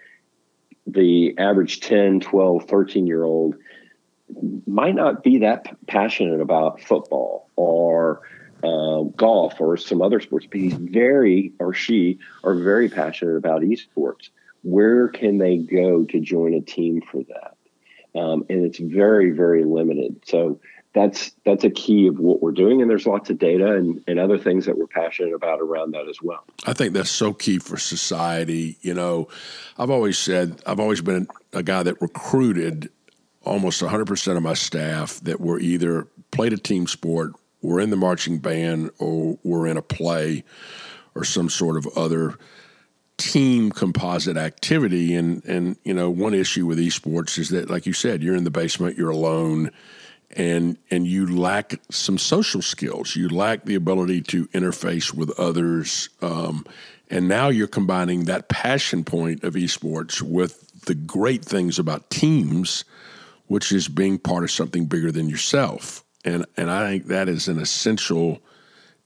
the 0.87 1.37
average 1.37 1.81
10, 1.81 2.21
12, 2.21 2.65
13 2.65 3.05
year 3.05 3.23
old 3.23 3.55
might 4.65 4.95
not 4.95 5.23
be 5.23 5.39
that 5.39 5.75
passionate 5.87 6.41
about 6.41 6.81
football 6.81 7.49
or 7.55 8.21
uh, 8.63 9.03
golf 9.15 9.59
or 9.59 9.77
some 9.77 10.01
other 10.01 10.19
sports, 10.19 10.47
but 10.49 10.59
he's 10.59 10.73
very, 10.73 11.53
or 11.59 11.73
she 11.73 12.19
are 12.43 12.55
very 12.55 12.89
passionate 12.89 13.35
about 13.35 13.61
esports. 13.61 14.29
Where 14.63 15.07
can 15.07 15.37
they 15.37 15.57
go 15.57 16.03
to 16.05 16.19
join 16.19 16.53
a 16.53 16.61
team 16.61 17.01
for 17.01 17.23
that? 17.23 18.19
Um, 18.19 18.45
and 18.49 18.65
it's 18.65 18.79
very, 18.79 19.31
very 19.31 19.63
limited. 19.63 20.21
So 20.25 20.59
that's 20.97 21.31
that's 21.45 21.63
a 21.63 21.69
key 21.69 22.07
of 22.07 22.17
what 22.17 22.41
we're 22.41 22.51
doing 22.51 22.81
and 22.81 22.89
there's 22.89 23.05
lots 23.05 23.29
of 23.29 23.37
data 23.37 23.75
and, 23.75 24.03
and 24.07 24.19
other 24.19 24.37
things 24.37 24.65
that 24.65 24.77
we're 24.77 24.87
passionate 24.87 25.33
about 25.33 25.59
around 25.59 25.91
that 25.91 26.07
as 26.09 26.21
well 26.21 26.43
i 26.65 26.73
think 26.73 26.93
that's 26.93 27.11
so 27.11 27.33
key 27.33 27.59
for 27.59 27.77
society 27.77 28.77
you 28.81 28.93
know 28.93 29.27
i've 29.77 29.91
always 29.91 30.17
said 30.17 30.59
i've 30.65 30.79
always 30.79 31.01
been 31.01 31.27
a 31.53 31.61
guy 31.61 31.83
that 31.83 32.01
recruited 32.01 32.89
almost 33.47 33.81
100% 33.81 34.37
of 34.37 34.43
my 34.43 34.53
staff 34.53 35.19
that 35.21 35.41
were 35.41 35.59
either 35.59 36.07
played 36.31 36.53
a 36.53 36.57
team 36.57 36.87
sport 36.87 37.33
were 37.61 37.79
in 37.79 37.89
the 37.89 37.95
marching 37.95 38.39
band 38.39 38.91
or 38.99 39.37
were 39.43 39.67
in 39.67 39.77
a 39.77 39.81
play 39.81 40.43
or 41.15 41.23
some 41.23 41.49
sort 41.49 41.77
of 41.77 41.87
other 41.97 42.37
team 43.17 43.71
composite 43.71 44.37
activity 44.37 45.15
and 45.15 45.43
and 45.45 45.75
you 45.83 45.91
know 45.91 46.07
one 46.07 46.35
issue 46.35 46.67
with 46.67 46.77
esports 46.77 47.39
is 47.39 47.49
that 47.49 47.67
like 47.67 47.87
you 47.87 47.93
said 47.93 48.21
you're 48.21 48.35
in 48.35 48.43
the 48.43 48.51
basement 48.51 48.95
you're 48.95 49.09
alone 49.09 49.71
and 50.31 50.77
and 50.91 51.07
you 51.07 51.35
lack 51.35 51.79
some 51.89 52.17
social 52.17 52.61
skills. 52.61 53.15
You 53.15 53.29
lack 53.29 53.65
the 53.65 53.75
ability 53.75 54.21
to 54.23 54.47
interface 54.47 55.13
with 55.13 55.37
others, 55.39 56.09
um, 56.21 56.65
and 57.09 57.27
now 57.27 57.49
you're 57.49 57.67
combining 57.67 58.25
that 58.25 58.49
passion 58.49 59.03
point 59.03 59.43
of 59.43 59.55
esports 59.55 60.21
with 60.21 60.81
the 60.81 60.95
great 60.95 61.43
things 61.43 61.79
about 61.79 62.09
teams, 62.09 62.83
which 63.47 63.71
is 63.71 63.87
being 63.87 64.17
part 64.17 64.43
of 64.43 64.51
something 64.51 64.85
bigger 64.85 65.11
than 65.11 65.29
yourself. 65.29 66.03
And 66.23 66.45
and 66.55 66.69
I 66.69 66.87
think 66.89 67.07
that 67.07 67.29
is 67.29 67.47
an 67.47 67.59
essential 67.59 68.41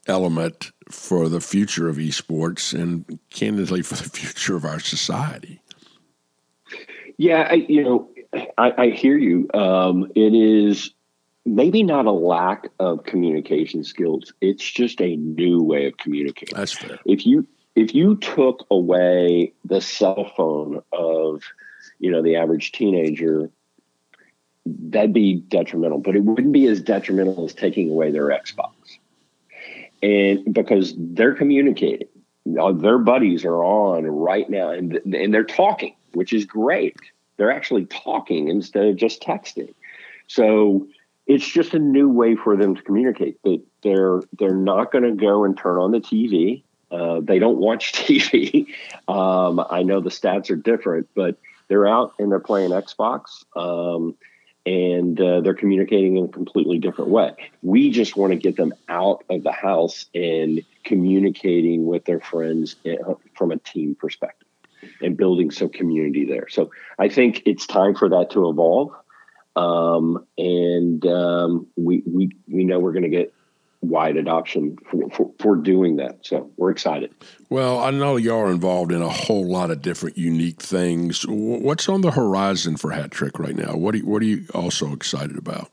element 0.08 0.72
for 0.90 1.30
the 1.30 1.42
future 1.42 1.88
of 1.88 1.98
esports 1.98 2.74
and 2.80 3.20
candidly 3.30 3.82
for 3.82 3.96
the 3.96 4.10
future 4.10 4.56
of 4.56 4.66
our 4.66 4.80
society. 4.80 5.62
Yeah, 7.18 7.48
I, 7.52 7.54
you 7.54 7.84
know, 7.84 8.10
I, 8.58 8.74
I 8.78 8.90
hear 8.90 9.18
you. 9.18 9.48
Um, 9.54 10.12
it 10.16 10.34
is 10.34 10.92
maybe 11.46 11.84
not 11.84 12.06
a 12.06 12.12
lack 12.12 12.68
of 12.80 13.04
communication 13.04 13.84
skills. 13.84 14.34
It's 14.42 14.70
just 14.70 15.02
a 15.02 15.16
new 15.16 15.62
way 15.62 15.88
of 15.88 15.98
communicating. 15.98 16.56
That's 16.56 16.74
fair. 16.74 17.00
If 17.06 17.26
you 17.26 17.48
if 17.76 17.94
you 17.96 18.18
took 18.18 18.66
away 18.70 19.54
the 19.66 19.82
cell 19.82 20.32
phone 20.36 20.82
of 20.92 21.44
you 22.00 22.12
know 22.12 22.22
the 22.22 22.36
average 22.36 22.72
teenager 22.72 23.50
that'd 24.66 25.14
be 25.14 25.36
detrimental 25.36 25.98
but 25.98 26.16
it 26.16 26.24
wouldn't 26.24 26.54
be 26.54 26.68
as 26.68 26.82
detrimental 26.82 27.46
as 27.46 27.54
taking 27.54 27.90
away 27.90 28.12
their 28.12 28.28
xbox. 28.28 28.72
And 30.04 30.54
because 30.54 30.94
they're 30.98 31.36
communicating 31.36 32.08
their 32.46 32.98
buddies 32.98 33.46
are 33.46 33.64
on 33.64 34.06
right 34.06 34.50
now 34.50 34.70
and, 34.70 35.00
and 35.14 35.34
they're 35.34 35.44
talking 35.44 35.96
which 36.14 36.34
is 36.34 36.46
great. 36.46 36.98
They're 37.38 37.52
actually 37.52 37.86
talking 37.86 38.50
instead 38.50 38.86
of 38.86 38.98
just 38.98 39.22
texting. 39.22 39.74
So 40.28 40.88
it's 41.26 41.48
just 41.48 41.74
a 41.74 41.80
new 41.80 42.10
way 42.10 42.36
for 42.36 42.58
them 42.58 42.76
to 42.76 42.82
communicate. 42.82 43.38
But 43.44 43.62
they're 43.82 44.22
they're 44.38 44.54
not 44.54 44.92
going 44.92 45.06
to 45.06 45.14
go 45.14 45.46
and 45.46 45.58
turn 45.58 45.78
on 45.78 45.92
the 45.92 46.00
tv 46.00 46.64
uh, 46.92 47.22
they 47.22 47.40
don't 47.40 47.58
watch 47.58 47.94
TV. 47.94 48.68
Um, 49.08 49.66
I 49.70 49.84
know 49.84 50.02
the 50.02 50.10
stats 50.10 50.52
are 50.52 50.56
different, 50.56 51.08
but 51.16 51.38
they're 51.68 51.88
out 51.88 52.14
and 52.20 52.32
they're 52.32 52.40
playing 52.40 52.72
Xbox. 52.72 53.46
Um, 53.56 54.16
and 54.66 55.20
uh, 55.20 55.42
they're 55.42 55.54
communicating 55.54 56.18
in 56.18 56.26
a 56.26 56.28
completely 56.28 56.78
different 56.78 57.10
way. 57.10 57.34
We 57.64 57.90
just 57.90 58.16
want 58.16 58.32
to 58.32 58.38
get 58.38 58.56
them 58.56 58.74
out 58.88 59.24
of 59.30 59.44
the 59.44 59.52
house 59.52 60.06
and 60.14 60.64
communicating 60.84 61.86
with 61.86 62.06
their 62.06 62.20
friends 62.20 62.76
uh, 62.86 63.16
from 63.36 63.52
a 63.52 63.58
team 63.58 63.96
perspective 63.96 64.48
and 65.02 65.18
building 65.18 65.52
some 65.52 65.70
community 65.70 66.26
there. 66.26 66.48
So 66.50 66.72
I 67.00 67.10
think 67.10 67.44
it's 67.46 67.66
time 67.66 67.96
for 67.96 68.10
that 68.10 68.32
to 68.32 68.50
evolve. 68.50 68.92
Um, 69.56 70.26
and 70.38 71.06
um, 71.06 71.68
we, 71.76 72.04
we, 72.06 72.32
we 72.48 72.64
know 72.64 72.80
we're 72.80 72.94
going 72.94 73.04
to 73.04 73.10
get 73.10 73.34
wide 73.82 74.16
adoption 74.16 74.78
for, 74.90 75.10
for, 75.10 75.32
for, 75.40 75.56
doing 75.56 75.96
that. 75.98 76.20
So 76.22 76.52
we're 76.58 76.70
excited. 76.70 77.14
Well, 77.50 77.80
I 77.80 77.90
know 77.92 78.16
y'all 78.16 78.42
are 78.42 78.52
involved 78.52 78.92
in 78.92 79.02
a 79.02 79.10
whole 79.10 79.46
lot 79.46 79.72
of 79.72 79.82
different 79.82 80.18
unique 80.18 80.62
things. 80.62 81.26
What's 81.28 81.90
on 81.90 82.02
the 82.02 82.12
horizon 82.12 82.78
for 82.78 82.92
Hat 82.92 83.12
Trick 83.12 83.40
right 83.40 83.56
now? 83.56 83.76
What 83.76 83.96
are 83.96 83.98
you, 83.98 84.06
what 84.06 84.22
are 84.22 84.26
you 84.26 84.46
also 84.54 84.94
excited 84.94 85.38
about? 85.38 85.72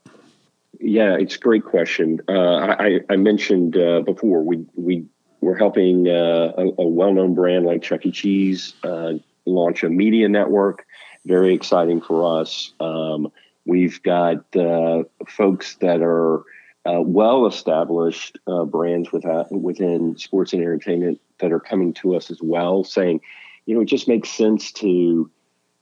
Yeah, 0.81 1.17
it's 1.19 1.37
a 1.37 1.39
great 1.39 1.65
question. 1.65 2.21
Uh, 2.29 2.77
I, 2.79 3.01
I, 3.11 3.17
mentioned 3.17 3.77
uh, 3.77 4.01
before 4.01 4.43
we 4.43 4.65
we 4.77 5.07
we're 5.41 5.57
helping 5.57 6.09
uh, 6.09 6.53
a, 6.57 6.67
a, 6.79 6.87
well-known 6.87 7.35
brand 7.35 7.67
like 7.67 7.83
Chuck 7.83 8.07
E. 8.07 8.13
Cheese 8.13 8.75
uh, 8.85 9.15
launch 9.45 9.83
a 9.83 9.89
media 9.89 10.29
network. 10.29 10.87
Very 11.27 11.53
exciting 11.53 12.01
for 12.01 12.41
us. 12.41 12.73
Um, 12.79 13.33
we've 13.67 14.03
got 14.03 14.57
uh, 14.57 15.03
folks 15.29 15.75
that 15.77 16.01
are 16.01 16.45
uh, 16.89 17.01
well 17.01 17.47
established 17.47 18.39
uh, 18.47 18.65
brands 18.65 19.13
within, 19.13 19.45
within 19.51 20.17
sports 20.17 20.53
and 20.53 20.63
entertainment 20.63 21.21
that 21.39 21.53
are 21.53 21.61
coming 21.61 21.93
to 21.93 22.15
us 22.17 22.31
as 22.31 22.41
well, 22.43 22.83
saying, 22.83 23.21
you 23.67 23.75
know, 23.75 23.83
it 23.83 23.87
just 23.87 24.09
makes 24.09 24.31
sense 24.31 24.73
to 24.73 25.31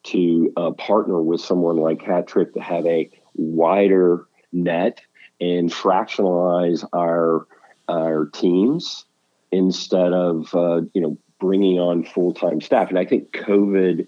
to 0.02 0.52
uh, 0.56 0.70
partner 0.72 1.20
with 1.20 1.40
someone 1.40 1.76
like 1.76 2.00
Hat 2.02 2.28
Trick 2.28 2.54
to 2.54 2.60
have 2.60 2.86
a 2.86 3.10
wider 3.34 4.26
net 4.52 5.00
and 5.40 5.70
fractionalize 5.70 6.84
our 6.92 7.46
our 7.88 8.26
teams 8.26 9.04
instead 9.52 10.12
of 10.12 10.54
uh, 10.54 10.80
you 10.92 11.00
know 11.00 11.18
bringing 11.38 11.78
on 11.78 12.04
full 12.04 12.34
time 12.34 12.60
staff. 12.60 12.88
And 12.88 12.98
I 12.98 13.04
think 13.04 13.32
COVID, 13.32 14.06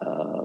uh, 0.00 0.44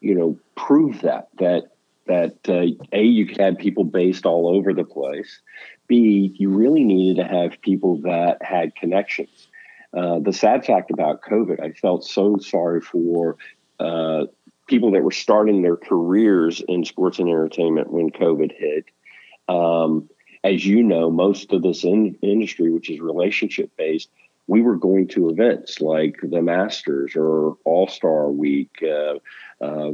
you 0.00 0.14
know, 0.14 0.38
proved 0.56 1.02
that 1.02 1.28
that 1.38 1.75
that 2.06 2.36
uh, 2.48 2.66
a 2.92 3.02
you 3.02 3.26
could 3.26 3.38
have 3.38 3.58
people 3.58 3.84
based 3.84 4.26
all 4.26 4.48
over 4.48 4.72
the 4.72 4.84
place. 4.84 5.40
B 5.88 6.34
you 6.36 6.50
really 6.50 6.84
needed 6.84 7.22
to 7.22 7.28
have 7.28 7.60
people 7.60 7.98
that 8.02 8.42
had 8.42 8.74
connections. 8.76 9.48
Uh, 9.96 10.18
the 10.18 10.32
sad 10.32 10.64
fact 10.66 10.90
about 10.90 11.22
covid 11.22 11.58
i 11.60 11.70
felt 11.70 12.04
so 12.04 12.36
sorry 12.36 12.80
for 12.80 13.36
uh, 13.78 14.26
people 14.66 14.90
that 14.90 15.02
were 15.02 15.12
starting 15.12 15.62
their 15.62 15.76
careers 15.76 16.60
in 16.68 16.84
sports 16.84 17.18
and 17.18 17.28
entertainment 17.28 17.90
when 17.92 18.10
covid 18.10 18.52
hit. 18.52 18.84
Um, 19.48 20.08
as 20.44 20.66
you 20.66 20.82
know 20.82 21.10
most 21.10 21.52
of 21.52 21.62
this 21.62 21.84
in- 21.84 22.16
industry 22.22 22.70
which 22.70 22.90
is 22.90 23.00
relationship 23.00 23.70
based 23.76 24.10
we 24.46 24.62
were 24.62 24.76
going 24.76 25.08
to 25.08 25.28
events 25.28 25.80
like 25.80 26.16
the 26.22 26.42
masters 26.42 27.12
or 27.16 27.56
all 27.64 27.88
star 27.88 28.28
week 28.30 28.70
uh, 28.82 29.14
uh, 29.60 29.92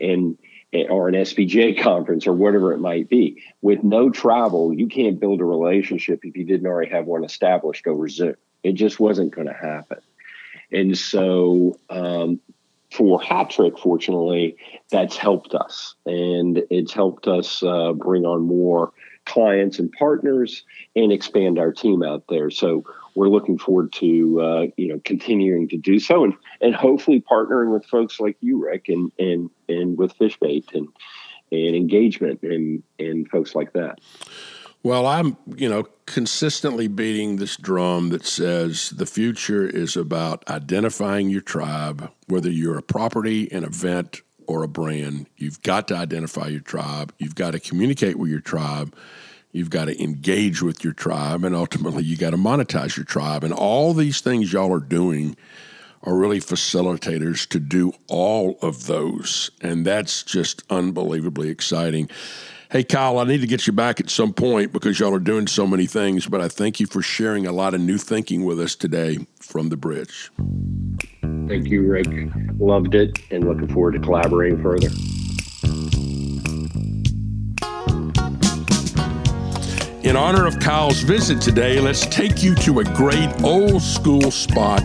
and 0.00 0.38
or 0.72 1.08
an 1.08 1.14
SPGA 1.14 1.78
conference 1.82 2.26
or 2.26 2.32
whatever 2.32 2.72
it 2.72 2.78
might 2.78 3.08
be. 3.08 3.42
With 3.60 3.82
no 3.82 4.10
travel, 4.10 4.72
you 4.72 4.86
can't 4.86 5.20
build 5.20 5.40
a 5.40 5.44
relationship 5.44 6.20
if 6.24 6.36
you 6.36 6.44
didn't 6.44 6.66
already 6.66 6.90
have 6.90 7.06
one 7.06 7.24
established 7.24 7.86
over 7.86 8.08
Zoom. 8.08 8.36
It 8.62 8.72
just 8.72 9.00
wasn't 9.00 9.34
going 9.34 9.48
to 9.48 9.54
happen. 9.54 9.98
And 10.70 10.96
so, 10.96 11.78
um, 11.90 12.40
for 12.90 13.20
Hat 13.20 13.50
Trick, 13.50 13.78
fortunately, 13.78 14.56
that's 14.90 15.16
helped 15.16 15.54
us, 15.54 15.94
and 16.04 16.62
it's 16.70 16.92
helped 16.92 17.26
us 17.26 17.62
uh, 17.62 17.92
bring 17.92 18.26
on 18.26 18.42
more 18.42 18.92
clients 19.24 19.78
and 19.78 19.92
partners 19.92 20.64
and 20.96 21.12
expand 21.12 21.58
our 21.58 21.72
team 21.72 22.02
out 22.02 22.24
there. 22.28 22.50
So 22.50 22.84
we're 23.14 23.28
looking 23.28 23.58
forward 23.58 23.92
to 23.94 24.40
uh, 24.40 24.66
you 24.76 24.88
know 24.88 25.00
continuing 25.04 25.68
to 25.68 25.76
do 25.76 25.98
so 25.98 26.24
and 26.24 26.34
and 26.60 26.74
hopefully 26.74 27.20
partnering 27.20 27.72
with 27.72 27.86
folks 27.86 28.20
like 28.20 28.36
you, 28.40 28.62
Rick, 28.64 28.88
and 28.88 29.12
and 29.18 29.50
and 29.68 29.96
with 29.96 30.16
Fishbait 30.18 30.74
and 30.74 30.88
and 31.50 31.76
engagement 31.76 32.42
and 32.42 32.82
and 32.98 33.28
folks 33.28 33.54
like 33.54 33.72
that. 33.74 33.98
Well, 34.84 35.06
I'm, 35.06 35.36
you 35.54 35.68
know, 35.68 35.84
consistently 36.06 36.88
beating 36.88 37.36
this 37.36 37.56
drum 37.56 38.08
that 38.08 38.26
says 38.26 38.90
the 38.90 39.06
future 39.06 39.64
is 39.64 39.96
about 39.96 40.48
identifying 40.50 41.30
your 41.30 41.40
tribe, 41.40 42.10
whether 42.26 42.50
you're 42.50 42.78
a 42.78 42.82
property, 42.82 43.50
an 43.52 43.62
event, 43.62 44.22
or 44.46 44.62
a 44.62 44.68
brand. 44.68 45.26
You've 45.36 45.62
got 45.62 45.88
to 45.88 45.96
identify 45.96 46.48
your 46.48 46.60
tribe. 46.60 47.12
You've 47.18 47.34
got 47.34 47.52
to 47.52 47.60
communicate 47.60 48.16
with 48.16 48.30
your 48.30 48.40
tribe. 48.40 48.94
You've 49.52 49.70
got 49.70 49.86
to 49.86 50.02
engage 50.02 50.62
with 50.62 50.82
your 50.82 50.94
tribe, 50.94 51.44
and 51.44 51.54
ultimately, 51.54 52.04
you 52.04 52.16
got 52.16 52.30
to 52.30 52.38
monetize 52.38 52.96
your 52.96 53.04
tribe. 53.04 53.44
And 53.44 53.52
all 53.52 53.92
these 53.92 54.22
things 54.22 54.52
y'all 54.52 54.72
are 54.72 54.80
doing 54.80 55.36
are 56.04 56.16
really 56.16 56.40
facilitators 56.40 57.46
to 57.48 57.60
do 57.60 57.92
all 58.08 58.58
of 58.62 58.86
those. 58.86 59.50
And 59.60 59.86
that's 59.86 60.22
just 60.22 60.62
unbelievably 60.70 61.48
exciting. 61.48 62.08
Hey, 62.72 62.84
Kyle, 62.84 63.18
I 63.18 63.24
need 63.24 63.42
to 63.42 63.46
get 63.46 63.66
you 63.66 63.72
back 63.74 64.00
at 64.00 64.08
some 64.08 64.32
point 64.32 64.72
because 64.72 64.98
y'all 64.98 65.14
are 65.14 65.18
doing 65.18 65.46
so 65.46 65.66
many 65.66 65.84
things, 65.84 66.26
but 66.26 66.40
I 66.40 66.48
thank 66.48 66.80
you 66.80 66.86
for 66.86 67.02
sharing 67.02 67.46
a 67.46 67.52
lot 67.52 67.74
of 67.74 67.82
new 67.82 67.98
thinking 67.98 68.46
with 68.46 68.58
us 68.58 68.74
today 68.74 69.18
from 69.40 69.68
the 69.68 69.76
bridge. 69.76 70.30
Thank 71.20 71.68
you, 71.68 71.86
Rick. 71.86 72.06
Loved 72.58 72.94
it 72.94 73.18
and 73.30 73.46
looking 73.46 73.68
forward 73.68 73.92
to 73.92 73.98
collaborating 73.98 74.62
further. 74.62 74.88
In 80.02 80.16
honor 80.16 80.46
of 80.46 80.58
Kyle's 80.58 81.02
visit 81.02 81.42
today, 81.42 81.78
let's 81.78 82.06
take 82.06 82.42
you 82.42 82.54
to 82.54 82.80
a 82.80 82.84
great 82.84 83.42
old 83.42 83.82
school 83.82 84.30
spot 84.30 84.82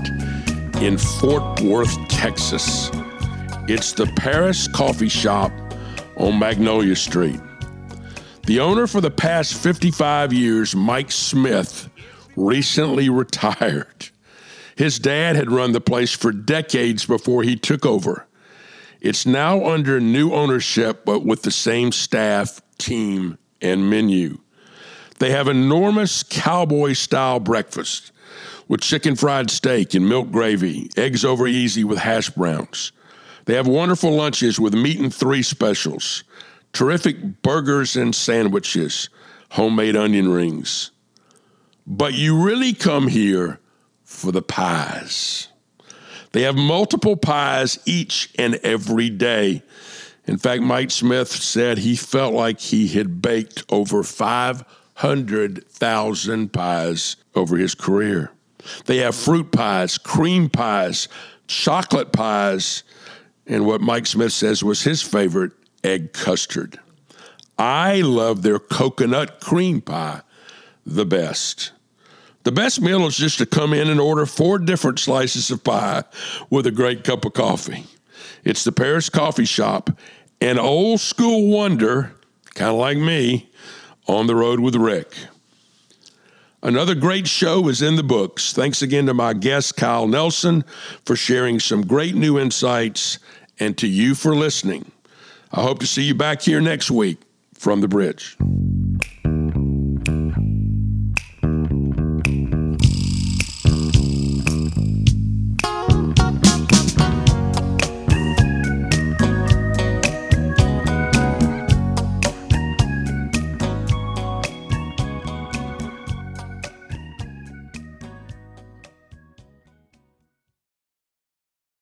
in 0.82 0.98
Fort 0.98 1.62
Worth, 1.62 1.98
Texas. 2.10 2.92
It's 3.70 3.94
the 3.94 4.12
Paris 4.18 4.68
Coffee 4.68 5.08
Shop 5.08 5.54
on 6.18 6.38
Magnolia 6.38 6.98
Street. 6.98 7.40
The 8.48 8.62
owner 8.62 8.88
for 8.88 9.02
the 9.02 9.12
past 9.12 9.56
55 9.56 10.32
years, 10.32 10.74
Mike 10.74 11.12
Smith, 11.12 11.90
recently 12.38 13.10
retired. 13.10 14.08
His 14.78 15.00
dad 15.00 15.36
had 15.36 15.52
run 15.52 15.74
the 15.74 15.82
place 15.82 16.14
for 16.14 16.32
decades 16.32 17.06
before 17.06 17.44
he 17.44 17.58
took 17.58 17.86
over. 17.86 18.26
It's 19.02 19.26
now 19.26 19.66
under 19.66 20.00
new 20.00 20.32
ownership, 20.32 21.04
but 21.04 21.26
with 21.26 21.42
the 21.42 21.52
same 21.52 21.92
staff, 21.92 22.62
team, 22.78 23.38
and 23.62 23.90
menu. 23.90 24.38
They 25.20 25.32
have 25.32 25.50
enormous 25.50 26.24
cowboy 26.24 26.94
style 26.94 27.42
breakfast 27.42 28.14
with 28.70 28.80
chicken 28.80 29.18
fried 29.18 29.52
steak 29.52 29.94
and 29.94 30.08
milk 30.08 30.32
gravy, 30.32 30.90
eggs 30.96 31.26
over 31.26 31.48
easy 31.48 31.84
with 31.84 31.98
hash 31.98 32.30
browns. 32.30 32.94
They 33.44 33.56
have 33.56 33.68
wonderful 33.68 34.12
lunches 34.12 34.58
with 34.58 34.74
meat 34.74 35.02
and 35.02 35.14
three 35.14 35.44
specials, 35.44 36.24
terrific 36.78 37.42
burgers 37.42 37.96
and 37.96 38.14
sandwiches, 38.14 39.10
homemade 39.50 39.96
onion 39.96 40.32
rings. 40.32 40.92
But 41.88 42.14
you 42.14 42.40
really 42.40 42.74
come 42.74 43.08
here 43.08 43.60
for 44.04 44.32
the 44.32 44.44
pies. 44.44 45.48
They 46.34 46.44
have 46.44 46.56
multiple 46.56 47.18
pies 47.18 47.80
each 47.88 48.30
and 48.38 48.60
every 48.62 49.10
day. 49.10 49.64
In 50.26 50.38
fact, 50.38 50.62
Mike 50.62 50.92
Smith 50.92 51.32
said 51.32 51.80
he 51.80 51.96
felt 51.96 52.36
like 52.36 52.60
he 52.60 52.90
had 52.90 53.24
baked 53.24 53.64
over 53.70 54.04
500,000 54.04 56.54
pies 56.54 57.16
over 57.34 57.58
his 57.58 57.74
career. 57.74 58.30
They 58.86 58.98
have 58.98 59.16
fruit 59.16 59.52
pies, 59.52 59.98
cream 59.98 60.52
pies, 60.52 61.08
chocolate 61.48 62.12
pies, 62.12 62.84
and 63.48 63.66
what 63.66 63.82
Mike 63.82 64.06
Smith 64.06 64.34
says 64.34 64.64
was 64.64 64.84
his 64.84 65.02
favorite, 65.02 65.54
egg 65.84 66.14
custard. 66.14 66.80
I 67.58 68.02
love 68.02 68.42
their 68.42 68.60
coconut 68.60 69.40
cream 69.40 69.82
pie 69.82 70.22
the 70.86 71.06
best. 71.06 71.72
The 72.44 72.52
best 72.52 72.80
meal 72.80 73.06
is 73.06 73.18
just 73.18 73.40
to 73.40 73.46
come 73.46 73.74
in 73.74 73.90
and 73.90 74.00
order 74.00 74.26
four 74.26 74.58
different 74.58 75.00
slices 75.00 75.52
of 75.52 75.64
pie 75.64 76.04
with 76.50 76.66
a 76.66 76.72
great 76.72 77.04
cup 77.04 77.26
of 77.26 77.34
coffee. 77.34 77.86
It's 78.46 78.64
the 78.64 78.72
Paris 78.72 79.10
Coffee 79.10 79.44
Shop, 79.44 79.90
an 80.40 80.58
old 80.58 81.02
school 81.02 81.50
wonder, 81.50 82.14
kind 82.56 82.72
of 82.72 82.78
like 82.78 82.98
me, 82.98 83.50
on 84.08 84.28
the 84.28 84.36
road 84.36 84.62
with 84.62 84.76
Rick. 84.76 85.14
Another 86.64 86.96
great 86.96 87.28
show 87.28 87.68
is 87.68 87.82
in 87.82 87.98
the 87.98 88.04
books. 88.04 88.54
Thanks 88.54 88.82
again 88.82 89.06
to 89.08 89.14
my 89.14 89.34
guest, 89.34 89.76
Kyle 89.76 90.08
Nelson, 90.08 90.64
for 91.06 91.18
sharing 91.18 91.60
some 91.60 91.86
great 91.86 92.16
new 92.16 92.40
insights, 92.40 93.20
and 93.60 93.78
to 93.78 93.88
you 93.88 94.16
for 94.16 94.34
listening. 94.34 94.92
I 95.52 95.62
hope 95.62 95.80
to 95.80 95.88
see 95.88 96.04
you 96.04 96.16
back 96.16 96.42
here 96.42 96.62
next 96.62 96.92
week 96.92 97.20
from 97.54 97.82
the 97.82 97.88
bridge. 97.88 98.38